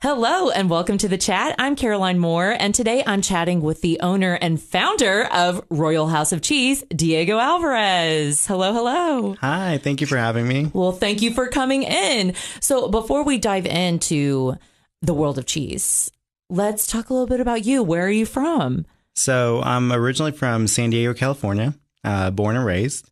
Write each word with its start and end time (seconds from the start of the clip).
Hello 0.00 0.48
and 0.50 0.70
welcome 0.70 0.96
to 0.98 1.08
the 1.08 1.18
chat. 1.18 1.56
I'm 1.58 1.74
Caroline 1.74 2.20
Moore, 2.20 2.54
and 2.56 2.72
today 2.72 3.02
I'm 3.04 3.20
chatting 3.20 3.60
with 3.60 3.80
the 3.80 3.98
owner 3.98 4.34
and 4.34 4.62
founder 4.62 5.24
of 5.24 5.60
Royal 5.70 6.06
House 6.06 6.30
of 6.30 6.40
Cheese, 6.40 6.84
Diego 6.94 7.40
Alvarez. 7.40 8.46
Hello, 8.46 8.72
hello. 8.72 9.34
Hi, 9.40 9.78
thank 9.78 10.00
you 10.00 10.06
for 10.06 10.16
having 10.16 10.46
me. 10.46 10.70
Well, 10.72 10.92
thank 10.92 11.20
you 11.20 11.34
for 11.34 11.48
coming 11.48 11.82
in. 11.82 12.34
So, 12.60 12.86
before 12.86 13.24
we 13.24 13.38
dive 13.38 13.66
into 13.66 14.54
the 15.02 15.14
world 15.14 15.36
of 15.36 15.46
cheese, 15.46 16.12
let's 16.48 16.86
talk 16.86 17.10
a 17.10 17.12
little 17.12 17.26
bit 17.26 17.40
about 17.40 17.64
you. 17.66 17.82
Where 17.82 18.06
are 18.06 18.08
you 18.08 18.24
from? 18.24 18.86
So, 19.16 19.60
I'm 19.64 19.92
originally 19.92 20.30
from 20.30 20.68
San 20.68 20.90
Diego, 20.90 21.12
California, 21.12 21.74
uh, 22.04 22.30
born 22.30 22.54
and 22.54 22.64
raised. 22.64 23.10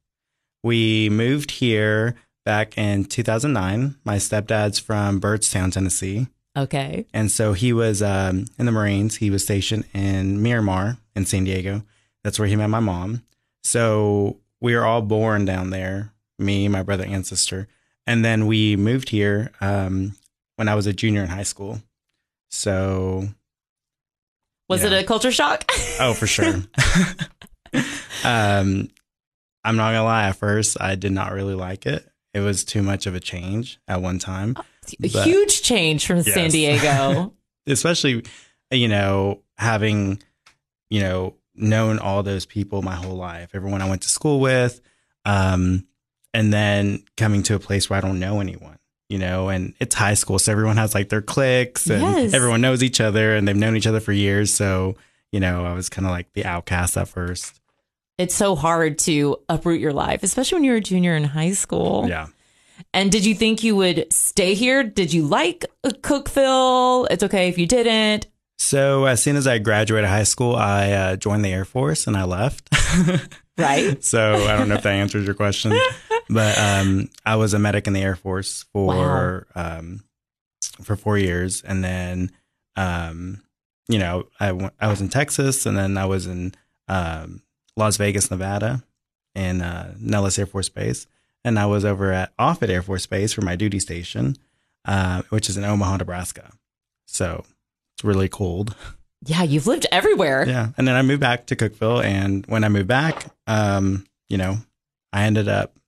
We 0.63 1.11
moved 1.11 1.51
here 1.51 2.15
back 2.45 2.79
in 2.79 3.07
2009. 3.07 3.97
My 4.05 4.19
stepdad's 4.19 4.79
from 4.79 5.21
Byrdstown, 5.21 5.73
Tennessee. 5.73 6.29
Okay. 6.57 7.07
And 7.13 7.31
so 7.31 7.53
he 7.53 7.73
was 7.73 8.03
um, 8.03 8.47
in 8.59 8.67
the 8.67 8.73
Marines. 8.73 9.17
He 9.17 9.31
was 9.31 9.45
stationed 9.45 9.85
in 9.93 10.43
Miramar 10.43 10.97
in 11.15 11.27
San 11.27 11.45
Diego. 11.45 11.83
That's 12.25 12.39
where 12.39 12.49
he 12.49 12.57
met 12.57 12.69
my 12.69 12.81
mom. 12.81 13.23
So 13.63 14.39
we 14.61 14.75
were 14.75 14.85
all 14.85 15.03
born 15.03 15.45
down 15.45 15.71
there, 15.71 16.13
me, 16.39 16.67
my 16.69 16.83
brother, 16.83 17.05
and 17.05 17.27
sister. 17.27 17.69
And 18.07 18.25
then 18.25 18.47
we 18.47 18.77
moved 18.77 19.11
here 19.11 19.53
um, 19.61 20.17
when 20.57 20.69
I 20.69 20.75
was 20.75 20.87
a 20.87 20.93
junior 20.93 21.23
in 21.23 21.29
high 21.29 21.43
school. 21.43 21.83
So. 22.51 23.29
Was 24.69 24.83
yeah. 24.83 24.89
it 24.89 25.05
a 25.05 25.07
culture 25.07 25.33
shock? 25.33 25.71
oh, 26.01 26.15
for 26.15 26.27
sure. 26.27 26.55
um, 28.25 28.89
I'm 29.63 29.77
not 29.77 29.91
going 29.91 29.97
to 29.97 30.03
lie, 30.05 30.29
at 30.29 30.37
first, 30.37 30.77
I 30.81 30.95
did 30.95 31.13
not 31.13 31.33
really 31.33 31.55
like 31.55 31.87
it. 31.87 32.09
It 32.33 32.41
was 32.41 32.65
too 32.65 32.83
much 32.83 33.07
of 33.07 33.15
a 33.15 33.21
change 33.21 33.79
at 33.89 34.01
one 34.01 34.19
time 34.19 34.57
a 34.95 35.09
but, 35.09 35.27
huge 35.27 35.63
change 35.63 36.07
from 36.07 36.19
yes. 36.19 36.35
San 36.35 36.51
Diego. 36.51 37.33
Especially, 37.67 38.25
you 38.71 38.89
know, 38.89 39.43
having, 39.57 40.23
you 40.91 41.01
know, 41.01 41.35
known 41.55 41.99
all 41.99 42.23
those 42.23 42.47
people 42.47 42.83
my 42.83 42.95
whole 42.95 43.17
life, 43.17 43.51
everyone 43.55 43.83
I 43.83 43.89
went 43.89 44.03
to 44.03 44.09
school 44.09 44.41
with, 44.41 44.81
um, 45.25 45.87
and 46.33 46.53
then 46.53 47.03
coming 47.17 47.43
to 47.45 47.55
a 47.55 47.59
place 47.59 47.89
where 47.89 47.97
I 47.97 48.01
don't 48.01 48.21
know 48.21 48.41
anyone, 48.41 48.79
you 49.09 49.19
know, 49.19 49.49
and 49.49 49.75
it's 49.81 49.95
high 49.95 50.15
school. 50.15 50.39
So 50.39 50.53
everyone 50.53 50.77
has 50.77 50.95
like 50.95 51.09
their 51.09 51.23
cliques 51.23 51.89
and 51.89 52.03
yes. 52.03 52.35
everyone 52.35 52.61
knows 52.61 52.83
each 52.83 53.01
other 53.01 53.35
and 53.35 53.49
they've 53.49 53.57
known 53.57 53.77
each 53.77 53.87
other 53.87 54.01
for 54.01 54.13
years. 54.13 54.53
So, 54.53 54.97
you 55.33 55.41
know, 55.41 55.65
I 55.65 55.73
was 55.73 55.89
kind 55.89 56.07
of 56.07 56.13
like 56.13 56.33
the 56.35 56.45
outcast 56.45 56.97
at 56.97 57.09
first. 57.09 57.61
It's 58.19 58.35
so 58.35 58.55
hard 58.57 58.99
to 59.01 59.39
uproot 59.49 59.81
your 59.81 59.93
life, 59.93 60.23
especially 60.23 60.57
when 60.57 60.65
you're 60.65 60.77
a 60.77 60.81
junior 60.81 61.15
in 61.17 61.25
high 61.25 61.53
school. 61.53 62.07
Yeah. 62.09 62.29
And 62.93 63.13
did 63.13 63.25
you 63.25 63.35
think 63.35 63.63
you 63.63 63.77
would 63.77 64.13
stay 64.13 64.55
here? 64.55 64.83
Did 64.83 65.13
you 65.13 65.27
like 65.27 65.65
Cookeville? 65.85 67.07
It's 67.11 67.23
okay 67.25 67.49
if 67.49 67.59
you 67.59 67.67
didn't. 67.67 68.27
So 68.59 69.05
as 69.05 69.23
soon 69.23 69.37
as 69.37 69.47
I 69.47 69.59
graduated 69.59 70.09
high 70.09 70.23
school, 70.23 70.57
I 70.57 70.91
uh, 70.93 71.17
joined 71.17 71.45
the 71.45 71.53
Air 71.53 71.65
Force 71.65 72.07
and 72.07 72.17
I 72.17 72.25
left. 72.25 72.69
right. 73.59 74.03
so 74.03 74.35
I 74.35 74.57
don't 74.57 74.69
know 74.69 74.77
if 74.77 74.83
that 74.83 74.95
answers 74.95 75.27
your 75.27 75.35
question, 75.35 75.79
but 76.29 76.59
um, 76.59 77.11
I 77.25 77.37
was 77.37 77.55
a 77.55 77.59
medic 77.59 77.87
in 77.87 77.93
the 77.93 78.03
Air 78.03 78.17
Force 78.17 78.65
for 78.73 79.47
wow. 79.55 79.79
um, 79.79 80.05
for 80.83 80.97
four 80.97 81.19
years, 81.19 81.63
and 81.63 81.85
then 81.85 82.33
um, 82.77 83.43
you 83.89 83.99
know 83.99 84.27
I, 84.41 84.49
w- 84.49 84.71
I 84.81 84.89
was 84.89 85.01
in 85.01 85.09
Texas, 85.09 85.67
and 85.67 85.77
then 85.77 85.97
I 85.97 86.07
was 86.07 86.27
in 86.27 86.55
um, 86.89 87.43
Las 87.77 87.97
Vegas, 87.97 88.31
Nevada, 88.31 88.83
in 89.35 89.63
uh, 89.63 89.95
Nellis 89.99 90.39
Air 90.39 90.47
Force 90.47 90.69
Base, 90.69 91.07
and 91.47 91.61
I 91.61 91.67
was 91.67 91.85
over 91.85 92.13
at 92.13 92.33
Offutt 92.39 92.71
Air 92.71 92.83
Force 92.83 93.07
Base 93.07 93.33
for 93.33 93.41
my 93.41 93.55
duty 93.55 93.79
station, 93.79 94.37
uh, 94.85 95.23
which 95.31 95.49
is 95.49 95.57
in 95.57 95.65
Omaha, 95.65 95.99
Nebraska. 95.99 96.53
So 97.07 97.45
it's 97.95 98.05
really 98.05 98.29
cold. 98.29 98.75
Yeah, 99.25 99.45
you've 99.45 99.69
lived 99.69 99.87
everywhere. 99.93 100.45
Yeah, 100.47 100.71
and 100.77 100.87
then 100.87 100.97
I 100.97 101.03
moved 101.03 101.21
back 101.21 101.47
to 101.47 101.57
Cookeville, 101.57 102.05
and 102.05 102.45
when 102.47 102.65
I 102.65 102.69
moved 102.69 102.89
back, 102.89 103.27
um, 103.47 104.07
you 104.29 104.37
know, 104.37 104.59
I 105.13 105.23
ended 105.23 105.49
up 105.49 105.79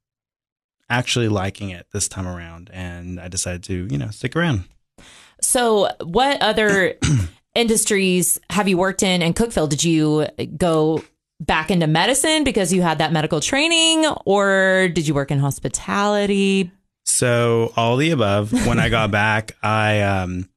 actually 0.88 1.28
liking 1.28 1.70
it 1.70 1.86
this 1.92 2.08
time 2.08 2.26
around, 2.26 2.70
and 2.72 3.20
I 3.20 3.26
decided 3.26 3.64
to, 3.64 3.88
you 3.90 3.98
know, 3.98 4.10
stick 4.10 4.36
around. 4.36 4.64
So, 5.40 5.90
what 6.02 6.40
other 6.40 6.94
industries 7.54 8.38
have 8.50 8.68
you 8.68 8.78
worked 8.78 9.02
in 9.02 9.22
in 9.22 9.34
Cookeville? 9.34 9.68
Did 9.68 9.82
you 9.84 10.28
go 10.56 11.02
back 11.40 11.70
into 11.70 11.86
medicine 11.86 12.44
because 12.44 12.72
you 12.72 12.82
had 12.82 12.98
that 12.98 13.12
medical 13.12 13.40
training, 13.40 14.06
or 14.24 14.88
did 14.92 15.06
you 15.06 15.14
work 15.14 15.30
in 15.30 15.38
hospitality? 15.38 16.70
So 17.04 17.72
all 17.76 17.96
the 17.96 18.10
above. 18.10 18.52
When 18.66 18.78
I 18.78 18.88
got 18.90 19.10
back, 19.10 19.52
I 19.62 20.02
um, 20.02 20.48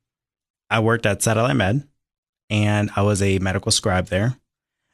I 0.69 0.79
worked 0.79 1.05
at 1.05 1.21
Satellite 1.21 1.55
Med, 1.55 1.87
and 2.49 2.91
I 2.95 3.01
was 3.03 3.21
a 3.21 3.39
medical 3.39 3.71
scribe 3.71 4.07
there, 4.07 4.35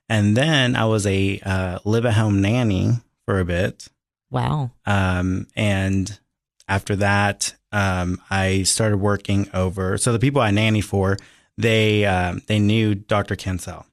and 0.09 0.37
then 0.37 0.75
I 0.75 0.85
was 0.85 1.05
a 1.07 1.39
uh, 1.39 1.79
live 1.83 2.05
at 2.05 2.13
home 2.13 2.41
nanny 2.41 2.91
for 3.25 3.39
a 3.39 3.45
bit. 3.45 3.87
Wow. 4.29 4.71
Um, 4.85 5.47
and 5.55 6.19
after 6.67 6.95
that, 6.97 7.55
um, 7.71 8.21
I 8.29 8.63
started 8.63 8.97
working 8.97 9.49
over. 9.53 9.97
So 9.97 10.11
the 10.11 10.19
people 10.19 10.41
I 10.41 10.51
nanny 10.51 10.81
for, 10.81 11.17
they 11.57 12.05
um, 12.05 12.41
they 12.47 12.59
knew 12.59 12.93
Dr. 12.95 13.35
Kensel. 13.35 13.85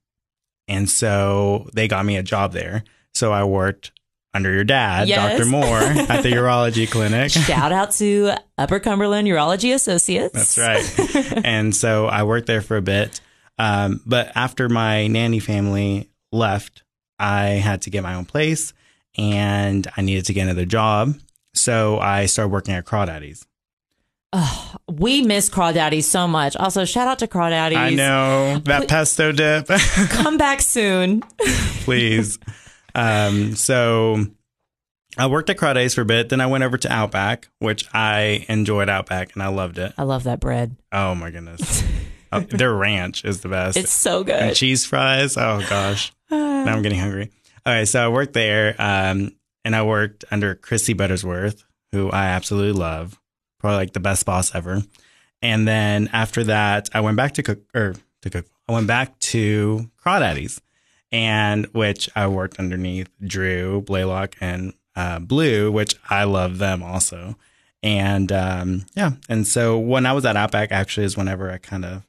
And 0.68 0.88
so 0.88 1.68
they 1.74 1.88
got 1.88 2.04
me 2.04 2.16
a 2.16 2.22
job 2.22 2.52
there. 2.52 2.84
So 3.14 3.32
I 3.32 3.44
worked 3.44 3.92
under 4.32 4.52
your 4.52 4.64
dad, 4.64 5.06
yes. 5.08 5.38
Dr. 5.38 5.48
Moore, 5.48 5.78
at 5.78 6.22
the 6.22 6.30
urology 6.30 6.90
clinic. 6.90 7.30
Shout 7.30 7.70
out 7.70 7.92
to 7.92 8.32
Upper 8.58 8.80
Cumberland 8.80 9.28
Urology 9.28 9.72
Associates. 9.72 10.56
That's 10.56 10.58
right. 10.58 11.44
and 11.44 11.74
so 11.74 12.06
I 12.06 12.24
worked 12.24 12.48
there 12.48 12.60
for 12.60 12.76
a 12.76 12.82
bit. 12.82 13.20
Um, 13.58 14.00
but 14.04 14.32
after 14.34 14.68
my 14.68 15.06
nanny 15.06 15.38
family 15.38 16.10
left, 16.32 16.82
I 17.18 17.44
had 17.44 17.82
to 17.82 17.90
get 17.90 18.02
my 18.02 18.14
own 18.14 18.24
place 18.24 18.72
and 19.16 19.86
I 19.96 20.02
needed 20.02 20.24
to 20.26 20.32
get 20.32 20.42
another 20.42 20.64
job. 20.64 21.14
So 21.54 22.00
I 22.00 22.26
started 22.26 22.50
working 22.50 22.74
at 22.74 22.84
Crawdaddy's. 22.84 23.46
Oh, 24.36 24.74
we 24.90 25.22
miss 25.22 25.48
Crawdaddy 25.48 26.02
so 26.02 26.26
much. 26.26 26.56
Also, 26.56 26.84
shout 26.84 27.06
out 27.06 27.20
to 27.20 27.28
Crawdaddy. 27.28 27.76
I 27.76 27.90
know 27.90 28.58
that 28.64 28.88
pesto 28.88 29.30
dip. 29.30 29.68
come 30.08 30.36
back 30.36 30.60
soon, 30.60 31.20
please. 31.84 32.40
Um, 32.96 33.54
so 33.54 34.26
I 35.16 35.28
worked 35.28 35.50
at 35.50 35.56
Crawdaddy's 35.56 35.94
for 35.94 36.00
a 36.00 36.04
bit. 36.04 36.30
Then 36.30 36.40
I 36.40 36.46
went 36.46 36.64
over 36.64 36.76
to 36.78 36.92
Outback, 36.92 37.48
which 37.60 37.86
I 37.94 38.44
enjoyed 38.48 38.88
Outback 38.88 39.34
and 39.34 39.42
I 39.42 39.48
loved 39.48 39.78
it. 39.78 39.94
I 39.96 40.02
love 40.02 40.24
that 40.24 40.40
bread. 40.40 40.74
Oh 40.90 41.14
my 41.14 41.30
goodness. 41.30 41.84
oh, 42.32 42.40
their 42.40 42.74
ranch 42.74 43.24
is 43.24 43.40
the 43.42 43.48
best. 43.48 43.76
It's 43.76 43.92
so 43.92 44.24
good. 44.24 44.34
And 44.34 44.56
cheese 44.56 44.84
fries. 44.84 45.36
Oh 45.36 45.64
gosh. 45.70 46.12
now 46.32 46.64
I'm 46.74 46.82
getting 46.82 46.98
hungry. 46.98 47.30
All 47.64 47.72
right, 47.72 47.86
so 47.86 48.04
I 48.04 48.08
worked 48.08 48.32
there, 48.34 48.74
um, 48.78 49.30
and 49.64 49.74
I 49.76 49.84
worked 49.84 50.24
under 50.30 50.54
Chrissy 50.54 50.92
Buttersworth, 50.92 51.64
who 51.92 52.10
I 52.10 52.26
absolutely 52.26 52.78
love 52.78 53.18
probably 53.64 53.78
like 53.78 53.94
the 53.94 54.00
best 54.00 54.26
boss 54.26 54.54
ever. 54.54 54.82
And 55.40 55.66
then 55.66 56.10
after 56.12 56.44
that, 56.44 56.90
I 56.92 57.00
went 57.00 57.16
back 57.16 57.32
to 57.32 57.42
cook 57.42 57.60
or 57.74 57.94
to 58.20 58.28
cook. 58.28 58.44
I 58.68 58.72
went 58.72 58.86
back 58.86 59.18
to 59.20 59.90
Crawdaddy's, 59.96 60.60
and 61.10 61.64
which 61.72 62.10
I 62.14 62.26
worked 62.26 62.58
underneath 62.58 63.08
Drew 63.26 63.80
Blaylock 63.80 64.36
and 64.38 64.74
uh, 64.94 65.18
Blue, 65.18 65.72
which 65.72 65.94
I 66.10 66.24
love 66.24 66.58
them 66.58 66.82
also. 66.82 67.38
And 67.82 68.30
um, 68.32 68.84
yeah, 68.94 69.12
and 69.30 69.46
so 69.46 69.78
when 69.78 70.04
I 70.04 70.12
was 70.12 70.26
at 70.26 70.36
Outback, 70.36 70.70
actually, 70.70 71.06
is 71.06 71.16
whenever 71.16 71.50
I 71.50 71.56
kind 71.56 71.86
of 71.86 72.02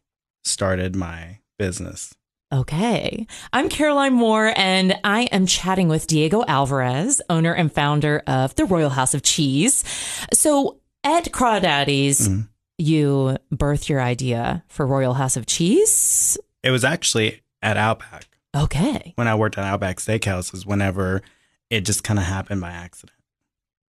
started 0.44 0.94
my 0.94 1.40
business. 1.58 2.14
Okay. 2.54 3.28
I'm 3.54 3.70
Caroline 3.70 4.14
Moore, 4.14 4.52
and 4.58 5.00
I 5.06 5.24
am 5.32 5.46
chatting 5.46 5.88
with 5.88 6.06
Diego 6.08 6.44
Alvarez, 6.50 7.22
owner 7.30 7.54
and 7.54 7.72
founder 7.72 8.24
of 8.28 8.54
the 8.56 8.66
Royal 8.66 8.90
House 8.90 9.14
of 9.14 9.24
Cheese. 9.24 9.86
So, 10.34 10.80
at 11.06 11.32
Crawdaddy's, 11.32 12.28
mm-hmm. 12.28 12.42
you 12.78 13.38
birthed 13.54 13.88
your 13.88 14.02
idea 14.02 14.64
for 14.68 14.86
Royal 14.86 15.14
House 15.14 15.38
of 15.38 15.46
Cheese. 15.46 16.38
It 16.64 16.72
was 16.72 16.84
actually 16.84 17.44
at 17.62 17.78
Outback. 17.78 18.26
Okay. 18.56 19.14
When 19.16 19.28
I 19.28 19.36
worked 19.36 19.58
at 19.58 19.64
Outback 19.64 19.98
Steakhouses, 19.98 20.66
whenever 20.66 21.22
it 21.70 21.82
just 21.82 22.04
kind 22.04 22.20
of 22.20 22.26
happened 22.26 22.62
by 22.62 22.72
accident. 22.72 23.18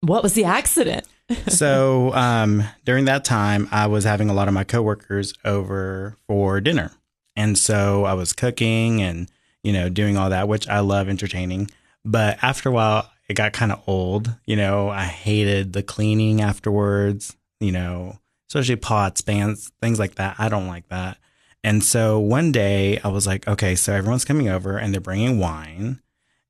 What 0.01 0.23
was 0.23 0.33
the 0.33 0.43
accident? 0.43 1.07
so 1.47 2.13
um, 2.13 2.63
during 2.83 3.05
that 3.05 3.25
time, 3.25 3.67
I 3.71 3.87
was 3.87 4.03
having 4.03 4.29
a 4.29 4.33
lot 4.33 4.47
of 4.47 4.53
my 4.53 4.63
coworkers 4.63 5.33
over 5.43 6.17
for 6.27 6.61
dinner, 6.61 6.91
and 7.35 7.57
so 7.57 8.05
I 8.05 8.13
was 8.13 8.31
cooking 8.33 9.01
and 9.01 9.29
you 9.63 9.73
know 9.73 9.89
doing 9.89 10.17
all 10.17 10.29
that, 10.29 10.47
which 10.47 10.67
I 10.67 10.81
love 10.81 11.09
entertaining. 11.09 11.71
But 12.03 12.37
after 12.43 12.69
a 12.69 12.71
while, 12.71 13.09
it 13.27 13.33
got 13.33 13.53
kind 13.53 13.71
of 13.71 13.81
old. 13.87 14.35
You 14.45 14.55
know, 14.55 14.89
I 14.89 15.05
hated 15.05 15.73
the 15.73 15.83
cleaning 15.83 16.41
afterwards, 16.41 17.35
you 17.59 17.71
know, 17.71 18.19
especially 18.49 18.75
pots, 18.75 19.21
pans, 19.21 19.71
things 19.81 19.99
like 19.99 20.15
that. 20.15 20.35
I 20.37 20.49
don't 20.49 20.67
like 20.67 20.87
that. 20.89 21.17
And 21.63 21.83
so 21.83 22.19
one 22.19 22.51
day 22.51 22.99
I 23.03 23.07
was 23.07 23.25
like, 23.25 23.47
okay, 23.47 23.75
so 23.75 23.91
everyone's 23.93 24.25
coming 24.25 24.49
over 24.49 24.77
and 24.77 24.93
they're 24.93 25.01
bringing 25.01 25.39
wine. 25.39 25.99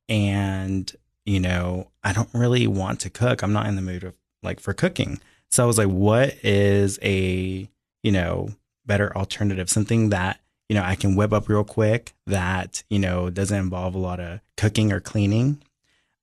And, 0.10 0.94
you 1.26 1.40
know, 1.40 1.90
I 2.04 2.12
don't 2.12 2.30
really 2.34 2.68
want 2.68 3.00
to 3.02 3.10
cook. 3.10 3.42
I'm 3.42 3.54
not 3.54 3.68
in 3.68 3.78
the 3.78 3.82
mood 3.82 4.04
of 4.04 4.14
like 4.44 4.60
for 4.60 4.74
cooking. 4.74 5.22
So 5.50 5.64
I 5.64 5.68
was 5.68 5.78
like, 5.78 5.88
what 5.88 6.36
is 6.44 7.00
a, 7.02 7.70
you 8.04 8.12
know, 8.12 8.50
better 8.86 9.16
alternative, 9.16 9.70
something 9.70 10.10
that, 10.10 10.42
you 10.68 10.76
know, 10.76 10.84
I 10.84 10.96
can 10.96 11.16
whip 11.16 11.32
up 11.32 11.48
real 11.48 11.64
quick 11.64 12.14
that, 12.28 12.84
you 12.90 13.00
know, 13.00 13.30
doesn't 13.30 13.58
involve 13.58 13.96
a 13.96 14.00
lot 14.00 14.20
of 14.20 14.42
cooking 14.58 14.92
or 14.92 15.00
cleaning. 15.00 15.64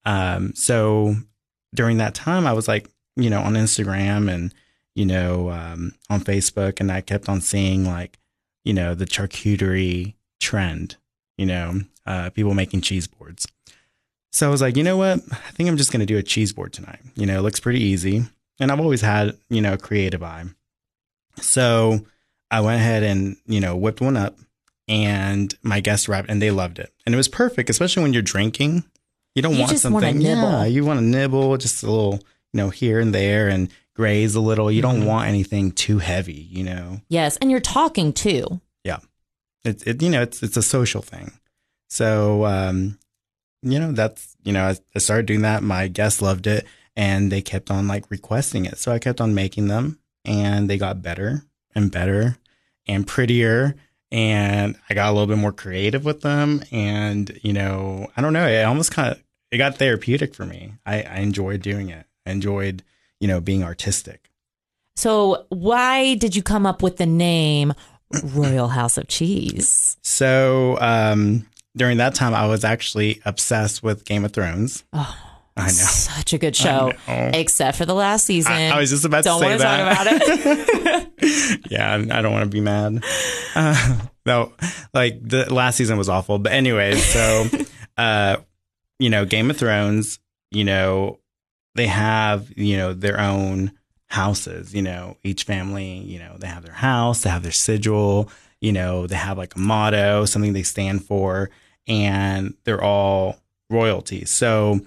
Um, 0.05 0.55
so 0.55 1.17
during 1.75 1.99
that 1.99 2.15
time, 2.15 2.47
I 2.47 2.53
was 2.53 2.69
like, 2.69 2.89
you 3.17 3.31
know, 3.31 3.41
on 3.41 3.55
Instagram 3.55 4.33
and, 4.33 4.55
you 4.95 5.07
know, 5.07 5.51
um, 5.51 5.95
on 6.11 6.21
Facebook, 6.21 6.81
and 6.81 6.91
I 6.91 7.01
kept 7.01 7.29
on 7.29 7.41
seeing 7.41 7.85
like, 7.85 8.19
you 8.65 8.75
know, 8.75 8.95
the 8.95 9.07
charcuterie 9.07 10.15
trend, 10.41 10.97
you 11.37 11.47
know, 11.47 11.81
uh, 12.07 12.31
people 12.31 12.55
making 12.55 12.81
cheese 12.81 13.07
boards. 13.07 13.47
So 14.33 14.49
I 14.49 14.51
was 14.51 14.63
like, 14.63 14.77
you 14.77 14.83
know 14.83 14.97
what? 14.97 15.21
I 15.31 15.51
think 15.51 15.69
I'm 15.69 15.77
just 15.77 15.93
going 15.93 16.01
to 16.01 16.07
do 16.07 16.17
a 16.17 16.23
cheese 16.23 16.53
board 16.53 16.73
tonight. 16.73 17.01
You 17.17 17.27
know, 17.27 17.39
it 17.39 17.43
looks 17.43 17.61
pretty 17.61 17.81
easy. 17.81 18.25
And 18.59 18.71
I've 18.71 18.81
always 18.81 19.03
had, 19.03 19.37
you 19.51 19.61
know, 19.61 19.75
a 19.75 19.79
creative 19.79 20.23
eye. 20.23 20.45
So 21.37 22.07
I 22.51 22.61
went 22.61 22.81
ahead 22.81 23.03
and, 23.03 23.37
you 23.47 23.61
know, 23.61 23.77
whipped 23.77 24.01
one 24.01 24.17
up 24.17 24.37
and 24.89 25.55
my 25.63 25.81
guests 25.81 26.09
wrapped 26.09 26.31
and 26.31 26.41
they 26.41 26.51
loved 26.51 26.79
it. 26.79 26.93
And 27.05 27.15
it 27.15 27.17
was 27.17 27.29
perfect, 27.29 27.71
especially 27.71 28.03
when 28.03 28.13
you're 28.13 28.23
drinking. 28.23 28.85
You 29.35 29.43
don't 29.43 29.55
You 29.55 29.61
want 29.61 29.79
something. 29.79 30.21
Yeah, 30.21 30.65
you 30.65 30.85
want 30.85 30.99
to 31.01 31.05
nibble 31.05 31.57
just 31.57 31.83
a 31.83 31.91
little, 31.91 32.15
you 32.53 32.59
know, 32.59 32.71
here 32.71 33.01
and 33.01 33.15
there 33.15 33.49
and 33.49 33.71
graze 33.95 34.35
a 34.35 34.41
little. 34.41 34.71
You 34.71 34.83
Mm-hmm. 34.83 34.99
don't 35.01 35.07
want 35.07 35.29
anything 35.29 35.73
too 35.73 35.99
heavy, 35.99 36.47
you 36.51 36.65
know. 36.65 37.01
Yes. 37.09 37.37
And 37.39 37.51
you're 37.51 37.61
talking 37.61 38.13
too. 38.13 38.61
It, 39.65 39.87
it 39.87 40.03
you 40.03 40.11
know, 40.11 40.23
it's 40.23 40.43
it's 40.43 40.57
a 40.57 40.63
social 40.63 41.03
thing. 41.03 41.31
So 41.89 42.45
um, 42.47 42.99
you 43.63 43.79
know, 43.79 43.93
that's 43.93 44.37
you 44.43 44.53
know, 44.53 44.65
I, 44.65 44.77
I 44.95 44.99
started 44.99 45.27
doing 45.27 45.43
that. 45.43 45.63
My 45.63 45.87
guests 45.87 46.21
loved 46.21 46.49
it 46.49 46.67
and 46.97 47.31
they 47.31 47.43
kept 47.43 47.71
on 47.71 47.87
like 47.87 48.11
requesting 48.11 48.65
it. 48.65 48.79
So 48.79 48.91
I 48.91 48.99
kept 48.99 49.21
on 49.21 49.37
making 49.37 49.69
them 49.69 50.01
and 50.25 50.69
they 50.69 50.79
got 50.79 51.01
better 51.01 51.45
and 51.77 51.93
better 51.93 52.39
and 52.89 53.07
prettier 53.07 53.77
and 54.13 54.77
I 54.89 54.95
got 54.95 55.09
a 55.09 55.13
little 55.13 55.27
bit 55.27 55.39
more 55.39 55.53
creative 55.53 56.05
with 56.05 56.21
them 56.21 56.63
and 56.71 57.37
you 57.43 57.53
know, 57.53 58.09
I 58.17 58.21
don't 58.21 58.33
know, 58.35 58.47
it 58.47 58.63
almost 58.63 58.93
kind 58.93 59.11
of 59.13 59.23
it 59.51 59.59
got 59.59 59.77
therapeutic 59.79 60.35
for 60.35 60.47
me. 60.47 60.75
I, 60.87 61.03
I 61.03 61.17
enjoyed 61.17 61.63
doing 61.63 61.89
it. 61.89 62.07
I 62.27 62.31
enjoyed, 62.31 62.85
you 63.21 63.27
know, 63.29 63.41
being 63.41 63.65
artistic. 63.65 64.31
So, 64.95 65.47
why 65.49 66.15
did 66.15 66.37
you 66.37 66.43
come 66.43 66.67
up 66.67 66.83
with 66.83 66.99
the 66.99 67.07
name 67.07 67.73
Royal 68.23 68.69
House 68.69 68.99
of 68.99 69.09
Cheese? 69.09 69.97
So 70.03 70.79
um 70.81 71.47
during 71.75 71.97
that 71.97 72.15
time 72.15 72.35
I 72.35 72.47
was 72.47 72.65
actually 72.65 73.21
obsessed 73.25 73.83
with 73.83 74.05
Game 74.05 74.25
of 74.27 74.33
Thrones. 74.33 74.85
Oh, 74.93 75.32
I 75.57 75.65
know. 75.65 75.69
Such 75.69 76.33
a 76.33 76.39
good 76.39 76.57
show, 76.57 76.93
except 77.07 77.77
for 77.77 77.85
the 77.85 77.95
last 77.95 78.25
season. 78.25 78.53
I, 78.53 78.71
I 78.71 78.79
was 78.79 78.91
just 78.91 79.05
about 79.05 79.23
Don't 79.25 79.41
to 79.41 79.45
say 79.45 79.51
want 79.51 79.61
to 79.61 79.65
that. 79.65 79.97
talk 79.97 80.07
about 80.07 81.13
it. 81.23 81.63
yeah, 81.71 81.91
I 81.93 82.19
I 82.19 82.23
don't 82.23 82.33
want 82.33 82.45
to 82.45 82.51
be 82.51 82.61
mad. 82.61 83.05
Uh, 83.55 83.99
no, 84.25 84.53
like 84.95 85.19
the 85.23 85.53
last 85.53 85.77
season 85.77 85.99
was 85.99 86.09
awful. 86.09 86.39
But 86.39 86.53
anyway, 86.53 86.95
so 86.95 87.47
uh, 87.99 88.37
you 88.99 89.11
know, 89.11 89.25
Game 89.25 89.51
of 89.51 89.57
Thrones, 89.59 90.19
you 90.51 90.65
know, 90.65 91.19
they 91.75 91.87
have 91.87 92.51
you 92.57 92.77
know 92.79 92.95
their 92.95 93.21
own 93.21 93.73
houses. 94.07 94.75
You 94.75 94.83
know, 94.83 95.19
each 95.23 95.45
family, 95.45 95.99
you 95.99 96.19
know, 96.19 96.37
they 96.39 96.47
have 96.47 96.65
their 96.65 96.75
house, 96.75 97.23
they 97.23 97.31
have 97.31 97.43
their 97.43 97.53
sigil. 97.53 98.31
You 98.61 98.73
know, 98.73 99.07
they 99.07 99.17
have 99.17 99.37
like 99.39 99.57
a 99.57 99.59
motto, 99.59 100.25
something 100.25 100.53
they 100.53 100.63
stand 100.63 101.05
for, 101.05 101.51
and 101.89 102.55
they're 102.65 102.83
all 102.83 103.37
royalty. 103.69 104.25
So 104.25 104.81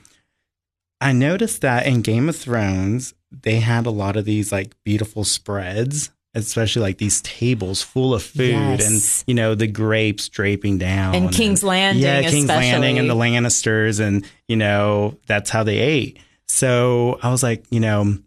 I 1.06 1.12
noticed 1.14 1.62
that 1.62 1.86
in 1.86 2.02
Game 2.02 2.28
of 2.30 2.36
Thrones, 2.36 3.14
they 3.32 3.60
had 3.60 3.86
a 3.86 3.92
lot 3.92 4.16
of 4.18 4.26
these 4.26 4.52
like 4.52 4.76
beautiful 4.84 5.24
spreads, 5.24 6.10
especially 6.34 6.82
like 6.82 6.98
these 6.98 7.22
tables 7.22 7.82
full 7.82 8.14
of 8.14 8.24
food 8.24 8.50
Yes. 8.80 9.22
and 9.22 9.28
you 9.28 9.36
know 9.36 9.56
the 9.56 9.68
grapes 9.68 10.28
draping 10.30 10.78
down 10.78 11.16
and 11.16 11.32
King's 11.32 11.64
Landing, 11.64 12.04
yeah, 12.04 12.22
King's 12.22 12.46
especially. 12.46 12.72
Landing 12.72 13.00
and 13.00 13.10
the 13.10 13.16
Lannisters, 13.16 14.00
and 14.00 14.26
you 14.48 14.56
know 14.56 15.18
that's 15.28 15.50
how 15.50 15.64
they 15.64 15.78
ate. 15.78 16.20
So 16.48 17.20
I 17.24 17.30
was 17.32 17.44
like, 17.44 17.64
you 17.70 17.80
know, 17.80 18.18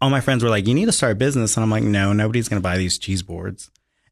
all 0.00 0.10
my 0.10 0.20
friends 0.20 0.42
were 0.44 0.50
like, 0.50 0.66
"You 0.66 0.74
need 0.74 0.86
to 0.86 0.92
start 0.92 1.12
a 1.12 1.16
business," 1.16 1.56
and 1.56 1.64
I'm 1.64 1.70
like, 1.70 1.82
"No, 1.84 2.12
nobody's 2.12 2.48
gonna 2.48 2.60
buy 2.60 2.78
these 2.78 2.98
cheese 2.98 3.22
boards." 3.22 3.70